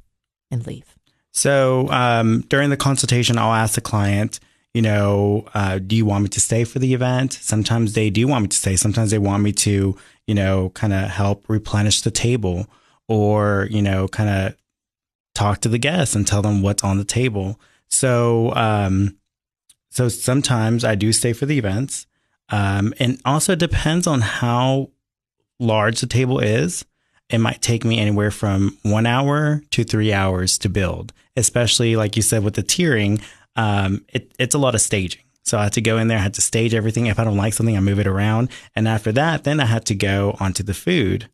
and 0.51 0.67
leave? 0.67 0.97
So, 1.33 1.89
um, 1.91 2.43
during 2.43 2.71
the 2.71 2.77
consultation, 2.77 3.39
I'll 3.39 3.53
ask 3.55 3.75
the 3.75 3.81
client, 3.81 4.39
you 4.75 4.83
know, 4.83 5.47
uh, 5.55 5.79
do 5.79 5.97
you 5.97 6.07
want 6.07 6.25
me 6.25 6.29
to 6.31 6.41
stay 6.41 6.65
for 6.65 6.79
the 6.79 6.95
event? 6.95 7.33
Sometimes 7.35 7.95
they 7.95 8.11
do 8.11 8.27
want 8.27 8.43
me 8.43 8.49
to 8.49 8.57
stay. 8.57 8.77
Sometimes 8.77 9.11
they 9.11 9.19
want 9.19 9.43
me 9.43 9.53
to, 9.53 9.97
you 10.27 10.35
know, 10.35 10.71
kind 10.71 10.93
of 10.93 11.09
help 11.09 11.49
replenish 11.49 12.03
the 12.03 12.11
table 12.11 12.67
or, 13.09 13.67
you 13.71 13.83
know, 13.83 14.09
kind 14.09 14.31
of 14.31 14.57
talk 15.35 15.61
to 15.63 15.69
the 15.69 15.79
guests 15.79 16.15
and 16.15 16.27
tell 16.27 16.43
them 16.43 16.63
what's 16.63 16.85
on 16.85 16.99
the 16.99 17.05
table. 17.05 17.59
So, 17.89 18.55
um, 18.55 19.17
so 19.91 20.09
sometimes 20.09 20.85
I 20.85 20.95
do 20.95 21.13
stay 21.13 21.33
for 21.33 21.47
the 21.47 21.59
events. 21.59 22.07
Um, 22.49 22.93
and 22.99 23.21
also 23.25 23.55
depends 23.55 24.07
on 24.07 24.21
how 24.21 24.91
large 25.59 26.01
the 26.01 26.07
table 26.07 26.39
is. 26.39 26.85
It 27.31 27.39
might 27.39 27.63
take 27.63 27.85
me 27.85 27.99
anywhere 27.99 28.31
from 28.31 28.79
one 28.83 29.07
hour 29.07 29.63
to 29.71 29.85
three 29.85 30.13
hours 30.13 30.59
to 30.59 30.69
build, 30.69 31.13
especially 31.37 31.97
like 31.97 32.17
you 32.17 32.23
said 32.23 32.45
with 32.45 32.55
the 32.55 32.63
tiering 32.63 33.23
um, 33.57 34.05
it, 34.09 34.33
it's 34.39 34.55
a 34.55 34.59
lot 34.59 34.75
of 34.75 34.81
staging. 34.81 35.23
So 35.45 35.59
I 35.59 35.65
had 35.65 35.73
to 35.75 35.81
go 35.81 35.99
in 35.99 36.09
there, 36.09 36.19
I 36.19 36.23
had 36.23 36.35
to 36.35 36.41
stage 36.41 36.75
everything. 36.75 37.07
If 37.07 37.19
I 37.19 37.25
don't 37.25 37.37
like 37.37 37.53
something, 37.53 37.77
I 37.77 37.81
move 37.81 37.99
it 37.99 38.07
around. 38.07 38.51
And 38.77 38.87
after 38.87 39.13
that, 39.13 39.45
then 39.45 39.61
I 39.61 39.67
had 39.67 39.85
to 39.87 39.95
go 39.95 40.37
onto 40.39 40.63
the 40.63 40.75
food. 40.75 41.29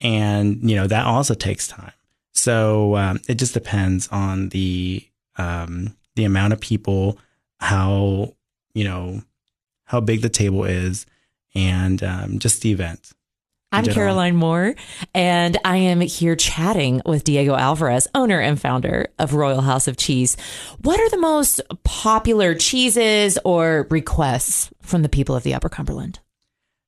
And, 0.00 0.68
you 0.68 0.76
know, 0.76 0.86
that 0.86 1.06
also 1.06 1.34
takes 1.34 1.66
time. 1.66 1.92
So 2.34 2.96
um, 2.96 3.20
it 3.28 3.36
just 3.36 3.54
depends 3.54 4.08
on 4.08 4.50
the 4.50 5.06
um, 5.36 5.96
the 6.16 6.24
amount 6.24 6.52
of 6.54 6.60
people, 6.60 7.18
how, 7.60 8.34
you 8.72 8.84
know, 8.84 9.22
how 9.84 10.00
big 10.00 10.22
the 10.22 10.30
table 10.30 10.64
is, 10.64 11.06
and 11.54 12.02
um, 12.02 12.38
just 12.38 12.62
the 12.62 12.72
event. 12.72 13.12
I'm 13.76 13.84
Caroline 13.84 14.36
Moore, 14.36 14.74
and 15.14 15.58
I 15.62 15.76
am 15.76 16.00
here 16.00 16.34
chatting 16.34 17.02
with 17.04 17.24
Diego 17.24 17.54
Alvarez, 17.54 18.08
owner 18.14 18.40
and 18.40 18.58
founder 18.58 19.08
of 19.18 19.34
Royal 19.34 19.60
House 19.60 19.86
of 19.86 19.98
Cheese. 19.98 20.34
What 20.80 20.98
are 20.98 21.10
the 21.10 21.18
most 21.18 21.60
popular 21.84 22.54
cheeses 22.54 23.38
or 23.44 23.86
requests 23.90 24.70
from 24.80 25.02
the 25.02 25.10
people 25.10 25.36
of 25.36 25.42
the 25.42 25.52
Upper 25.52 25.68
Cumberland? 25.68 26.20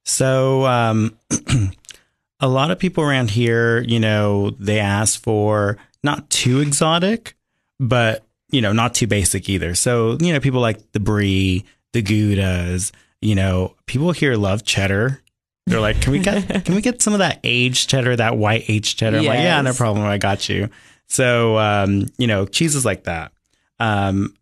So, 0.07 0.65
um, 0.65 1.19
a 2.41 2.49
lot 2.49 2.71
of 2.71 2.79
people 2.79 3.05
around 3.05 3.33
here, 3.33 3.83
you 3.83 4.01
know, 4.01 4.49
they 4.53 4.81
ask 4.81 5.21
for 5.23 5.77
not 6.03 6.31
too 6.31 6.61
exotic, 6.61 7.37
but 7.79 8.25
you 8.51 8.63
know, 8.63 8.73
not 8.73 8.95
too 8.95 9.07
basic 9.07 9.51
either. 9.51 9.75
So, 9.75 10.17
you 10.23 10.33
know, 10.33 10.41
people 10.41 10.63
like 10.63 10.93
the 10.93 11.01
brie, 11.01 11.67
the 11.93 12.03
goudas, 12.03 12.93
you 13.21 13.35
know, 13.35 13.75
people 13.85 14.13
here 14.13 14.37
love 14.37 14.65
cheddar. 14.65 15.21
They're 15.69 15.81
like, 15.81 16.01
can 16.01 16.13
we 16.13 16.19
get 16.19 16.65
can 16.65 16.75
we 16.75 16.81
get 16.81 17.03
some 17.03 17.13
of 17.13 17.19
that 17.19 17.41
aged 17.45 17.91
cheddar, 17.91 18.17
that 18.17 18.37
white 18.37 18.65
aged 18.69 18.99
cheddar? 18.99 19.19
I'm 19.19 19.25
like, 19.25 19.39
yeah, 19.39 19.61
no 19.61 19.73
problem, 19.73 20.05
I 20.05 20.19
got 20.19 20.49
you. 20.49 20.71
So, 21.09 21.59
um, 21.59 22.07
you 22.19 22.27
know, 22.27 22.47
cheeses 22.47 22.85
like 22.85 23.05
that. 23.05 23.33
Um, 23.79 24.35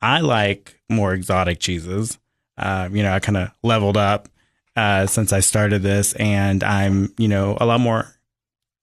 I 0.00 0.20
like 0.20 0.80
more 0.88 1.14
exotic 1.14 1.60
cheeses. 1.60 2.18
Uh, 2.56 2.88
you 2.92 3.02
know, 3.02 3.12
I 3.12 3.20
kind 3.20 3.36
of 3.36 3.50
leveled 3.62 3.96
up 3.96 4.28
uh, 4.76 5.06
since 5.06 5.32
I 5.32 5.40
started 5.40 5.82
this, 5.82 6.14
and 6.14 6.62
I'm, 6.62 7.12
you 7.18 7.28
know, 7.28 7.56
a 7.60 7.66
lot 7.66 7.80
more 7.80 8.06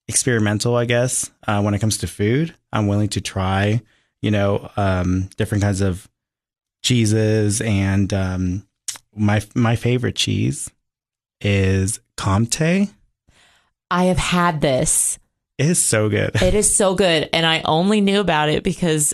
experimental, 0.07 0.75
I 0.75 0.85
guess, 0.85 1.29
uh, 1.47 1.61
when 1.61 1.73
it 1.73 1.79
comes 1.79 1.97
to 1.99 2.07
food. 2.07 2.55
I'm 2.73 2.87
willing 2.87 3.09
to 3.09 3.21
try, 3.21 3.81
you 4.21 4.31
know, 4.31 4.69
um, 4.75 5.29
different 5.37 5.63
kinds 5.63 5.81
of 5.81 6.09
cheeses, 6.81 7.61
and 7.61 8.13
um, 8.13 8.67
my 9.15 9.41
my 9.55 9.75
favorite 9.75 10.15
cheese 10.15 10.69
is 11.41 11.99
Comte. 12.17 12.89
I 13.91 14.03
have 14.05 14.17
had 14.17 14.61
this. 14.61 15.17
It 15.57 15.67
is 15.67 15.83
so 15.83 16.09
good. 16.09 16.41
It 16.41 16.53
is 16.53 16.73
so 16.73 16.95
good. 16.95 17.29
And 17.33 17.45
I 17.45 17.61
only 17.65 18.01
knew 18.01 18.19
about 18.19 18.49
it 18.49 18.63
because, 18.63 19.13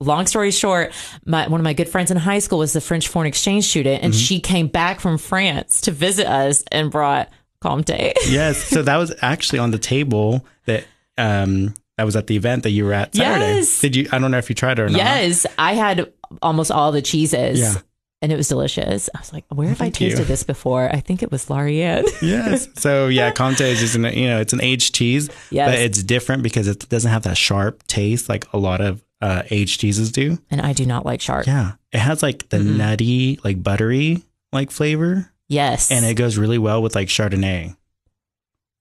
long 0.00 0.26
story 0.26 0.50
short, 0.50 0.92
my, 1.24 1.48
one 1.48 1.60
of 1.60 1.64
my 1.64 1.72
good 1.72 1.88
friends 1.88 2.10
in 2.10 2.16
high 2.16 2.38
school 2.38 2.58
was 2.58 2.72
the 2.72 2.80
French 2.80 3.08
foreign 3.08 3.26
exchange 3.26 3.64
student, 3.64 4.02
and 4.04 4.14
she 4.14 4.38
came 4.38 4.68
back 4.68 5.00
from 5.00 5.18
France 5.18 5.80
to 5.82 5.90
visit 5.90 6.26
us 6.26 6.62
and 6.70 6.90
brought 6.90 7.30
Comte. 7.60 7.88
yes. 8.26 8.62
So 8.62 8.82
that 8.82 8.96
was 8.96 9.14
actually 9.22 9.58
on 9.60 9.70
the 9.70 9.78
table 9.78 10.44
that 10.66 10.84
um 11.18 11.74
that 11.96 12.04
was 12.04 12.16
at 12.16 12.26
the 12.26 12.36
event 12.36 12.62
that 12.64 12.70
you 12.70 12.84
were 12.84 12.92
at 12.92 13.14
Saturday. 13.14 13.56
Yes. 13.56 13.80
Did 13.80 13.94
you? 13.96 14.08
I 14.12 14.18
don't 14.18 14.30
know 14.30 14.38
if 14.38 14.48
you 14.48 14.54
tried 14.54 14.78
it 14.78 14.82
or 14.82 14.88
not. 14.88 14.96
yes, 14.96 15.46
I 15.58 15.74
had 15.74 16.12
almost 16.40 16.70
all 16.70 16.90
the 16.92 17.02
cheeses. 17.02 17.60
Yeah. 17.60 17.74
And 18.22 18.30
it 18.32 18.36
was 18.36 18.46
delicious. 18.48 19.10
I 19.14 19.18
was 19.18 19.32
like, 19.32 19.44
where 19.48 19.68
have 19.68 19.80
I 19.80 19.86
Thank 19.90 20.00
you. 20.00 20.08
tasted 20.10 20.26
this 20.28 20.44
before? 20.44 20.88
I 20.88 21.00
think 21.00 21.22
it 21.24 21.30
was 21.32 21.46
Larianne. 21.46 22.06
Yes. 22.22 22.68
So 22.76 23.08
yeah, 23.08 23.30
Comte 23.38 23.60
is 23.62 23.80
just 23.80 23.96
an 23.96 24.04
you 24.04 24.28
know 24.28 24.40
it's 24.40 24.52
an 24.52 24.62
aged 24.62 24.94
cheese, 24.94 25.28
Yes. 25.50 25.68
but 25.68 25.78
it's 25.78 26.02
different 26.04 26.42
because 26.44 26.68
it 26.68 26.88
doesn't 26.88 27.10
have 27.10 27.22
that 27.24 27.36
sharp 27.36 27.82
taste 27.88 28.28
like 28.28 28.46
a 28.52 28.58
lot 28.58 28.80
of 28.80 29.02
uh, 29.20 29.42
aged 29.50 29.80
cheeses 29.80 30.10
do. 30.12 30.38
and 30.50 30.60
I 30.60 30.72
do 30.72 30.86
not 30.86 31.04
like 31.04 31.20
sharp. 31.20 31.46
Yeah, 31.46 31.72
it 31.92 31.98
has 31.98 32.22
like 32.22 32.48
the 32.48 32.58
Mm-mm. 32.58 32.76
nutty, 32.76 33.40
like 33.44 33.62
buttery 33.62 34.22
like 34.52 34.70
flavor, 34.70 35.30
Yes. 35.48 35.90
and 35.90 36.04
it 36.06 36.14
goes 36.14 36.36
really 36.38 36.58
well 36.58 36.80
with 36.82 36.94
like 36.94 37.08
Chardonnay, 37.08 37.76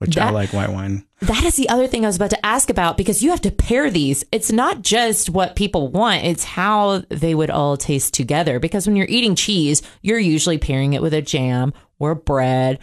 which 0.01 0.17
I 0.17 0.31
like 0.31 0.51
white 0.51 0.71
wine. 0.71 1.05
That 1.21 1.43
is 1.43 1.55
the 1.55 1.69
other 1.69 1.87
thing 1.87 2.03
I 2.03 2.07
was 2.07 2.15
about 2.15 2.31
to 2.31 2.43
ask 2.43 2.71
about 2.71 2.97
because 2.97 3.21
you 3.21 3.29
have 3.29 3.41
to 3.41 3.51
pair 3.51 3.91
these. 3.91 4.25
It's 4.31 4.51
not 4.51 4.81
just 4.81 5.29
what 5.29 5.55
people 5.55 5.89
want, 5.89 6.23
it's 6.23 6.43
how 6.43 7.03
they 7.09 7.35
would 7.35 7.51
all 7.51 7.77
taste 7.77 8.15
together. 8.15 8.59
Because 8.59 8.87
when 8.87 8.95
you're 8.95 9.05
eating 9.07 9.35
cheese, 9.35 9.83
you're 10.01 10.17
usually 10.17 10.57
pairing 10.57 10.93
it 10.93 11.03
with 11.03 11.13
a 11.13 11.21
jam 11.21 11.71
or 11.99 12.15
bread, 12.15 12.79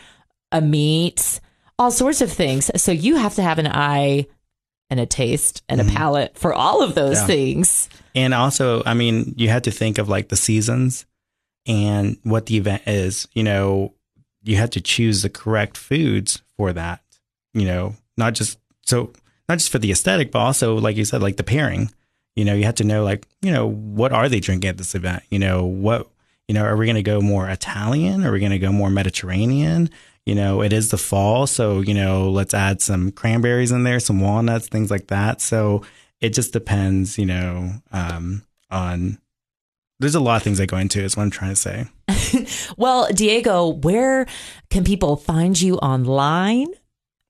a 0.52 0.60
meat, 0.60 1.40
all 1.76 1.90
sorts 1.90 2.20
of 2.20 2.30
things. 2.30 2.70
So 2.80 2.92
you 2.92 3.16
have 3.16 3.34
to 3.34 3.42
have 3.42 3.58
an 3.58 3.66
eye 3.66 4.28
and 4.88 5.00
a 5.00 5.06
taste 5.06 5.64
and 5.68 5.80
a 5.80 5.84
mm-hmm. 5.84 5.96
palate 5.96 6.38
for 6.38 6.54
all 6.54 6.84
of 6.84 6.94
those 6.94 7.16
Yeah. 7.16 7.26
things. 7.26 7.88
And 8.14 8.32
also, 8.32 8.84
I 8.86 8.94
mean, 8.94 9.34
you 9.36 9.48
had 9.48 9.64
to 9.64 9.72
think 9.72 9.98
of 9.98 10.08
like 10.08 10.28
the 10.28 10.36
seasons 10.36 11.04
and 11.66 12.16
what 12.22 12.46
the 12.46 12.58
event 12.58 12.82
is. 12.86 13.26
You 13.32 13.42
know, 13.42 13.94
you 14.44 14.54
had 14.54 14.70
to 14.72 14.80
choose 14.80 15.22
the 15.22 15.28
correct 15.28 15.76
foods 15.76 16.42
for 16.56 16.72
that. 16.72 17.02
You 17.54 17.66
know, 17.66 17.96
not 18.16 18.34
just 18.34 18.58
so 18.84 19.12
not 19.48 19.58
just 19.58 19.70
for 19.70 19.78
the 19.78 19.90
aesthetic, 19.90 20.30
but 20.30 20.40
also 20.40 20.76
like 20.76 20.96
you 20.96 21.04
said, 21.04 21.22
like 21.22 21.36
the 21.36 21.44
pairing. 21.44 21.90
You 22.36 22.44
know, 22.44 22.54
you 22.54 22.64
have 22.64 22.76
to 22.76 22.84
know 22.84 23.02
like 23.04 23.26
you 23.42 23.50
know 23.52 23.66
what 23.66 24.12
are 24.12 24.28
they 24.28 24.40
drinking 24.40 24.70
at 24.70 24.78
this 24.78 24.94
event. 24.94 25.22
You 25.30 25.38
know 25.38 25.64
what 25.64 26.08
you 26.46 26.54
know 26.54 26.64
are 26.64 26.76
we 26.76 26.86
going 26.86 26.96
to 26.96 27.02
go 27.02 27.20
more 27.20 27.48
Italian? 27.48 28.24
Are 28.24 28.32
we 28.32 28.40
going 28.40 28.52
to 28.52 28.58
go 28.58 28.72
more 28.72 28.90
Mediterranean? 28.90 29.90
You 30.26 30.34
know, 30.34 30.60
it 30.62 30.74
is 30.74 30.90
the 30.90 30.98
fall, 30.98 31.46
so 31.46 31.80
you 31.80 31.94
know, 31.94 32.30
let's 32.30 32.52
add 32.52 32.82
some 32.82 33.10
cranberries 33.12 33.72
in 33.72 33.84
there, 33.84 33.98
some 33.98 34.20
walnuts, 34.20 34.68
things 34.68 34.90
like 34.90 35.06
that. 35.06 35.40
So 35.40 35.82
it 36.20 36.34
just 36.34 36.52
depends, 36.52 37.18
you 37.18 37.26
know, 37.26 37.72
um, 37.92 38.42
on. 38.70 39.18
There's 40.00 40.14
a 40.14 40.20
lot 40.20 40.36
of 40.36 40.42
things 40.44 40.58
that 40.58 40.68
go 40.68 40.76
into 40.76 41.00
it. 41.00 41.06
Is 41.06 41.16
what 41.16 41.24
I'm 41.24 41.30
trying 41.30 41.54
to 41.54 41.56
say. 41.56 41.86
Well, 42.76 43.08
Diego, 43.12 43.68
where 43.68 44.26
can 44.70 44.84
people 44.84 45.16
find 45.16 45.60
you 45.60 45.76
online 45.78 46.68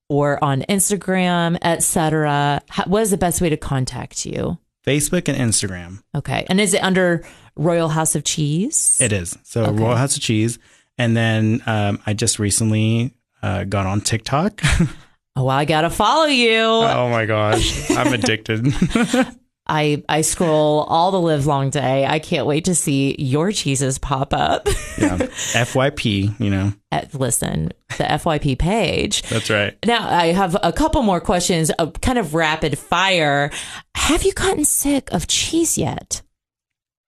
or 0.09 0.43
on 0.43 0.63
Instagram, 0.69 1.59
etc.? 1.63 2.63
What 2.87 3.03
is 3.03 3.11
the 3.11 3.17
best 3.19 3.41
way 3.41 3.49
to 3.51 3.57
contact 3.57 4.25
you? 4.27 4.59
Facebook 4.87 5.29
and 5.29 5.37
Instagram. 5.37 6.03
Okay. 6.15 6.47
And 6.49 6.61
is 6.61 6.73
it 6.75 6.83
under 6.83 7.25
Royal 7.57 7.89
House 7.89 8.15
of 8.15 8.25
Cheese? 8.25 8.99
It 9.01 9.13
is. 9.13 9.37
So 9.45 9.65
Okay. 9.65 9.83
Royal 9.83 9.97
House 9.97 10.17
of 10.17 10.23
Cheese. 10.23 10.59
And 10.97 11.17
then 11.17 11.63
um, 11.67 12.01
I 12.07 12.15
just 12.15 12.39
recently 12.39 13.15
uh, 13.43 13.65
got 13.65 13.87
on 13.87 14.01
TikTok. 14.01 14.63
oh, 15.37 15.47
I 15.49 15.65
got 15.65 15.83
to 15.83 15.91
follow 15.91 16.27
you. 16.27 16.59
oh 16.59 17.09
my 17.11 17.27
gosh. 17.27 17.91
I'm 17.91 18.13
addicted. 18.15 18.67
I, 19.69 20.03
I 20.09 20.23
scroll 20.23 20.81
all 20.89 21.11
the 21.11 21.21
live 21.21 21.47
long 21.47 21.71
day. 21.71 22.07
I 22.07 22.19
can't 22.19 22.47
wait 22.47 22.65
to 22.67 22.75
see 22.75 23.15
your 23.19 23.53
cheeses 23.53 23.99
pop 23.99 24.33
up. 24.33 24.67
yeah. 24.99 25.19
FYP, 25.19 26.41
you 26.41 26.51
know. 26.51 26.73
At, 26.91 27.15
listen, 27.15 27.73
the 27.99 28.05
FYP 28.05 28.59
page. 28.59 29.23
That's 29.23 29.51
right. 29.51 29.77
Now, 29.85 30.09
I 30.09 30.29
have 30.29 30.57
a 30.63 30.73
couple 30.73 31.03
more 31.03 31.21
questions, 31.21 31.71
a 31.79 31.91
kind 31.91 32.19
of 32.19 32.35
rapid 32.35 32.79
fire. 32.79 33.51
Have 33.95 34.23
you 34.23 34.33
gotten 34.33 34.65
sick 34.65 35.13
of 35.13 35.27
cheese 35.27 35.77
yet? 35.77 36.23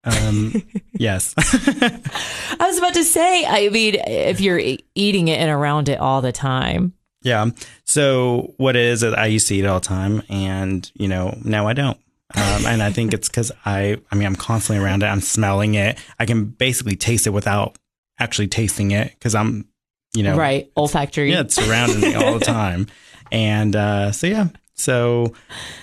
Um, 0.04 0.62
yes. 0.92 1.34
I 1.38 2.56
was 2.60 2.78
about 2.78 2.94
to 2.94 3.04
say, 3.04 3.44
I 3.46 3.68
mean, 3.70 3.96
if 4.06 4.40
you're 4.40 4.60
eating 4.94 5.28
it 5.28 5.38
and 5.40 5.50
around 5.50 5.88
it 5.88 5.98
all 5.98 6.20
the 6.20 6.32
time. 6.32 6.92
yeah. 7.22 7.46
So 7.84 8.54
what 8.58 8.76
it 8.76 8.84
is 8.84 9.00
that 9.00 9.18
I 9.18 9.26
used 9.26 9.48
to 9.48 9.54
eat 9.56 9.64
it 9.64 9.66
all 9.66 9.80
the 9.80 9.86
time 9.86 10.22
and, 10.28 10.90
you 10.94 11.08
know, 11.08 11.36
now 11.42 11.66
I 11.66 11.72
don't. 11.72 11.98
Um, 12.34 12.66
and 12.66 12.82
I 12.82 12.90
think 12.92 13.12
it's 13.12 13.28
because 13.28 13.50
I, 13.64 13.98
I 14.10 14.14
mean, 14.14 14.26
I'm 14.26 14.36
constantly 14.36 14.84
around 14.84 15.02
it. 15.02 15.06
I'm 15.06 15.20
smelling 15.20 15.74
it. 15.74 15.98
I 16.18 16.26
can 16.26 16.44
basically 16.44 16.96
taste 16.96 17.26
it 17.26 17.30
without 17.30 17.76
actually 18.18 18.48
tasting 18.48 18.92
it 18.92 19.10
because 19.10 19.34
I'm, 19.34 19.66
you 20.14 20.22
know, 20.22 20.36
right. 20.36 20.70
Olfactory. 20.76 21.32
yeah, 21.32 21.40
it's 21.40 21.54
surrounding 21.54 22.00
me 22.00 22.14
all 22.14 22.38
the 22.38 22.44
time. 22.44 22.86
And 23.32 23.76
uh, 23.76 24.10
so 24.10 24.26
yeah, 24.26 24.48
so 24.74 25.34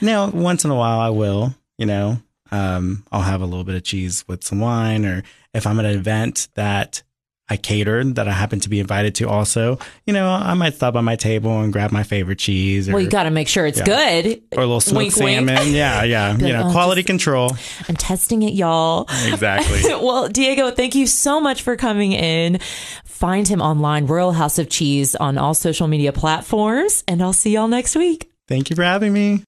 now 0.02 0.30
once 0.30 0.66
in 0.66 0.70
a 0.70 0.76
while 0.76 1.00
I 1.00 1.12
will, 1.12 1.56
you 1.78 1.86
know, 1.86 2.18
um, 2.52 3.06
I'll 3.10 3.22
have 3.22 3.42
a 3.42 3.46
little 3.46 3.64
bit 3.64 3.76
of 3.76 3.84
cheese 3.84 4.26
with 4.28 4.44
some 4.44 4.60
wine, 4.60 5.06
or 5.06 5.24
if 5.54 5.66
I'm 5.66 5.80
at 5.80 5.86
an 5.86 5.96
event 5.96 6.50
that 6.56 7.04
I 7.50 7.56
catered 7.56 8.16
that 8.16 8.28
I 8.28 8.32
happen 8.34 8.60
to 8.60 8.70
be 8.70 8.80
invited 8.82 9.16
to, 9.16 9.30
also, 9.30 9.80
you 10.06 10.14
know, 10.14 10.28
I 10.30 10.54
might 10.54 10.74
stop 10.76 10.94
by 10.94 11.02
my 11.02 11.16
table 11.16 11.62
and 11.62 11.72
grab 11.72 11.92
my 11.94 12.04
favorite 12.04 12.40
cheese, 12.40 12.90
or, 12.90 12.94
Well, 12.94 13.02
you 13.02 13.10
got 13.10 13.24
to 13.24 13.30
make 13.32 13.48
sure 13.48 13.66
it's 13.66 13.78
Yeah. 13.80 13.86
good. 13.86 14.42
or 14.52 14.64
a 14.64 14.66
little 14.66 14.82
smoked 14.82 15.16
Wink, 15.18 15.18
wink. 15.18 15.48
salmon. 15.50 15.74
Yeah, 15.74 16.04
yeah, 16.04 16.34
Be 16.34 16.46
you 16.48 16.54
know, 16.54 16.68
"Oh, 16.68 16.72
quality 16.72 17.02
just- 17.04 17.08
control. 17.08 17.56
I'm 17.88 17.96
testing 17.96 18.42
it, 18.44 18.54
y'all. 18.54 19.08
Exactly. 19.28 19.82
well, 19.96 20.28
Diego, 20.28 20.72
thank 20.72 20.94
you 20.96 21.08
so 21.08 21.40
much 21.40 21.62
for 21.62 21.76
coming 21.78 22.12
in. 22.12 22.60
Find 23.06 23.48
him 23.48 23.62
online, 23.62 24.06
Royal 24.08 24.34
House 24.34 24.60
of 24.60 24.70
Cheese, 24.70 25.16
on 25.16 25.38
all 25.38 25.54
social 25.54 25.88
media 25.88 26.12
platforms, 26.12 27.04
and 27.08 27.22
I'll 27.22 27.34
see 27.34 27.52
y'all 27.52 27.68
next 27.70 27.96
week. 27.96 28.30
Thank 28.48 28.70
you 28.70 28.76
for 28.76 28.84
having 28.84 29.14
me. 29.14 29.44